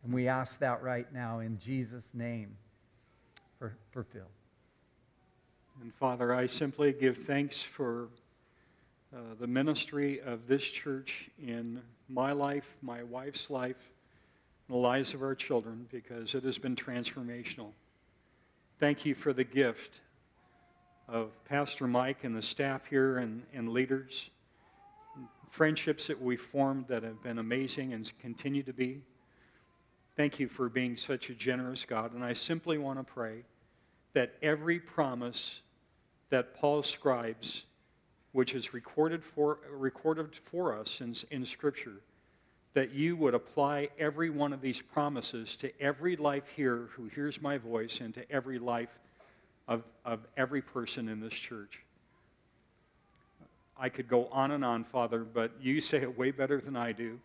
And 0.04 0.14
we 0.14 0.28
ask 0.28 0.60
that 0.60 0.82
right 0.82 1.12
now 1.14 1.40
in 1.40 1.60
Jesus' 1.60 2.10
name 2.14 2.56
for, 3.58 3.76
for 3.92 4.04
Phil. 4.04 4.22
And 5.82 5.94
Father, 5.94 6.34
I 6.34 6.46
simply 6.46 6.94
give 6.94 7.18
thanks 7.18 7.62
for 7.62 8.10
uh, 9.14 9.20
the 9.40 9.48
ministry 9.48 10.22
of 10.22 10.48
this 10.48 10.64
church 10.64 11.30
in 11.42 11.82
my 12.08 12.32
life, 12.32 12.78
my 12.82 13.04
wife's 13.04 13.50
life, 13.50 13.90
the 14.68 14.76
lives 14.76 15.14
of 15.14 15.22
our 15.22 15.36
children, 15.36 15.88
because 15.92 16.36
it 16.36 16.44
has 16.44 16.58
been 16.58 16.76
transformational. 16.76 17.72
Thank 18.78 19.06
you 19.06 19.16
for 19.16 19.34
the 19.34 19.44
gift 19.44 20.02
of 21.08 21.32
Pastor 21.46 21.88
Mike 21.88 22.24
and 22.24 22.36
the 22.36 22.42
staff 22.42 22.86
here 22.86 23.18
and, 23.18 23.44
and 23.54 23.70
leaders, 23.70 24.30
friendships 25.50 26.08
that 26.08 26.22
we 26.22 26.36
formed 26.36 26.88
that 26.88 27.04
have 27.04 27.24
been 27.24 27.40
amazing 27.40 27.94
and 27.94 28.12
continue 28.22 28.64
to 28.64 28.74
be. 28.74 29.02
Thank 30.20 30.38
you 30.38 30.50
for 30.50 30.68
being 30.68 30.98
such 30.98 31.30
a 31.30 31.34
generous 31.34 31.86
God. 31.86 32.14
And 32.14 32.26
I 32.26 32.34
simply 32.34 32.78
want 32.78 33.00
to 33.00 33.06
pray 33.06 33.46
that 34.12 34.36
every 34.42 34.78
promise 34.78 35.62
that 36.30 36.54
Paul 36.56 36.84
scribes, 36.84 37.64
which 38.34 38.54
is 38.54 38.74
recorded 38.74 39.24
for, 39.24 39.60
recorded 39.72 40.36
for 40.36 40.78
us 40.78 41.00
in, 41.00 41.16
in 41.32 41.46
Scripture, 41.46 42.02
that 42.74 42.92
you 42.92 43.16
would 43.16 43.34
apply 43.34 43.88
every 43.98 44.30
one 44.30 44.52
of 44.52 44.60
these 44.60 44.82
promises 44.82 45.56
to 45.56 45.72
every 45.82 46.18
life 46.18 46.50
here 46.50 46.90
who 46.98 47.06
hears 47.06 47.42
my 47.42 47.58
voice 47.58 48.02
and 48.02 48.14
to 48.16 48.30
every 48.30 48.60
life 48.60 49.00
of, 49.70 49.86
of 50.04 50.20
every 50.36 50.62
person 50.62 51.08
in 51.08 51.22
this 51.22 51.34
church. 51.34 51.82
I 53.78 53.88
could 53.88 54.10
go 54.10 54.26
on 54.26 54.52
and 54.52 54.66
on, 54.66 54.84
Father, 54.84 55.20
but 55.20 55.54
you 55.62 55.80
say 55.80 56.00
it 56.00 56.18
way 56.18 56.32
better 56.32 56.60
than 56.60 56.76
I 56.76 56.92
do. 56.92 57.22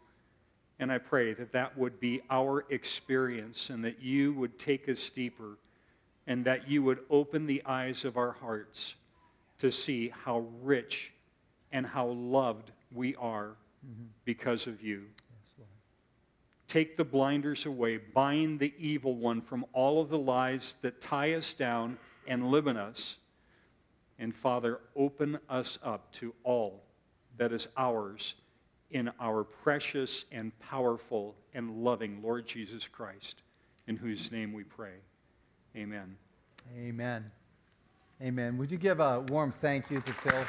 And 0.79 0.91
I 0.91 0.99
pray 0.99 1.35
that 1.35 1.53
that 1.53 1.79
would 1.79 2.01
be 2.01 2.21
our 2.31 2.65
experience 2.69 3.71
and 3.71 3.85
that 3.85 4.03
you 4.03 4.33
would 4.35 4.59
take 4.59 4.89
us 4.89 5.09
deeper 5.11 5.59
and 6.27 6.45
that 6.47 6.69
you 6.69 6.83
would 6.83 7.01
open 7.11 7.47
the 7.47 7.63
eyes 7.65 8.05
of 8.05 8.17
our 8.17 8.33
hearts 8.33 8.97
to 9.59 9.71
see 9.71 10.13
how 10.25 10.47
rich 10.63 11.13
and 11.71 11.87
how 11.87 12.07
loved 12.09 12.73
we 12.93 13.15
are 13.17 13.57
mm-hmm. 13.87 14.05
because 14.25 14.67
of 14.67 14.83
you. 14.83 15.05
Yes, 15.59 15.67
Take 16.67 16.97
the 16.97 17.05
blinders 17.05 17.67
away, 17.67 17.99
bind 17.99 18.59
the 18.59 18.73
evil 18.79 19.15
one 19.15 19.43
from 19.43 19.65
all 19.73 20.01
of 20.01 20.09
the 20.09 20.19
lies 20.19 20.75
that 20.83 21.01
tie 21.01 21.35
us 21.35 21.55
down 21.55 21.99
and 22.27 22.51
limit 22.51 22.77
us. 22.77 23.19
And 24.19 24.35
Father, 24.35 24.81
open 24.97 25.39
us 25.49 25.79
up 25.83 26.11
to 26.15 26.35
all 26.43 26.83
that 27.37 27.53
is 27.53 27.69
ours 27.77 28.35
in 28.95 29.11
our 29.21 29.43
precious 29.43 30.25
and 30.31 30.57
powerful 30.61 31.35
and 31.53 31.83
loving 31.83 32.23
Lord 32.23 32.47
Jesus 32.47 32.87
Christ, 32.87 33.43
in 33.89 33.97
whose 33.97 34.31
name 34.31 34.53
we 34.53 34.63
pray. 34.63 34.95
Amen. 35.77 36.17
Amen. 36.79 37.31
Amen. 38.23 38.57
Would 38.57 38.71
you 38.71 38.79
give 38.79 39.01
a 39.01 39.21
warm 39.29 39.51
thank 39.51 39.91
you 39.91 40.01
to 40.01 40.13
Phil? 40.13 40.45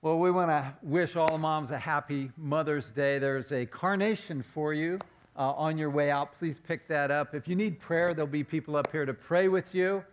Well, 0.00 0.20
we 0.20 0.30
want 0.30 0.50
to 0.50 0.74
wish 0.82 1.16
all 1.16 1.38
moms 1.38 1.72
a 1.72 1.78
happy 1.78 2.30
Mother's 2.36 2.92
Day. 2.92 3.18
There's 3.18 3.50
a 3.50 3.66
carnation 3.66 4.42
for 4.42 4.72
you 4.72 5.00
uh, 5.40 5.52
on 5.52 5.78
your 5.78 5.88
way 5.88 6.10
out. 6.10 6.38
Please 6.38 6.58
pick 6.58 6.86
that 6.86 7.10
up. 7.10 7.34
If 7.34 7.48
you 7.48 7.56
need 7.56 7.80
prayer, 7.80 8.12
there'll 8.12 8.30
be 8.30 8.44
people 8.44 8.76
up 8.76 8.92
here 8.92 9.06
to 9.06 9.14
pray 9.14 9.48
with 9.48 9.74
you. 9.74 10.04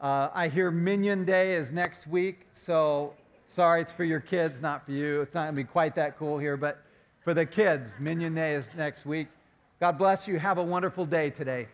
Uh, 0.00 0.30
I 0.32 0.48
hear 0.48 0.70
Minion 0.70 1.26
Day 1.26 1.52
is 1.52 1.70
next 1.70 2.06
week, 2.06 2.46
so 2.54 3.12
sorry, 3.44 3.82
it's 3.82 3.92
for 3.92 4.04
your 4.04 4.20
kids, 4.20 4.62
not 4.62 4.86
for 4.86 4.92
you. 4.92 5.20
It's 5.20 5.34
not 5.34 5.42
going 5.42 5.54
to 5.54 5.60
be 5.60 5.64
quite 5.64 5.94
that 5.96 6.16
cool 6.16 6.38
here, 6.38 6.56
but 6.56 6.82
for 7.22 7.34
the 7.34 7.44
kids, 7.44 7.94
Minion 7.98 8.34
Day 8.34 8.54
is 8.54 8.70
next 8.74 9.04
week. 9.04 9.28
God 9.80 9.98
bless 9.98 10.26
you. 10.26 10.38
Have 10.38 10.56
a 10.56 10.62
wonderful 10.62 11.04
day 11.04 11.28
today. 11.28 11.68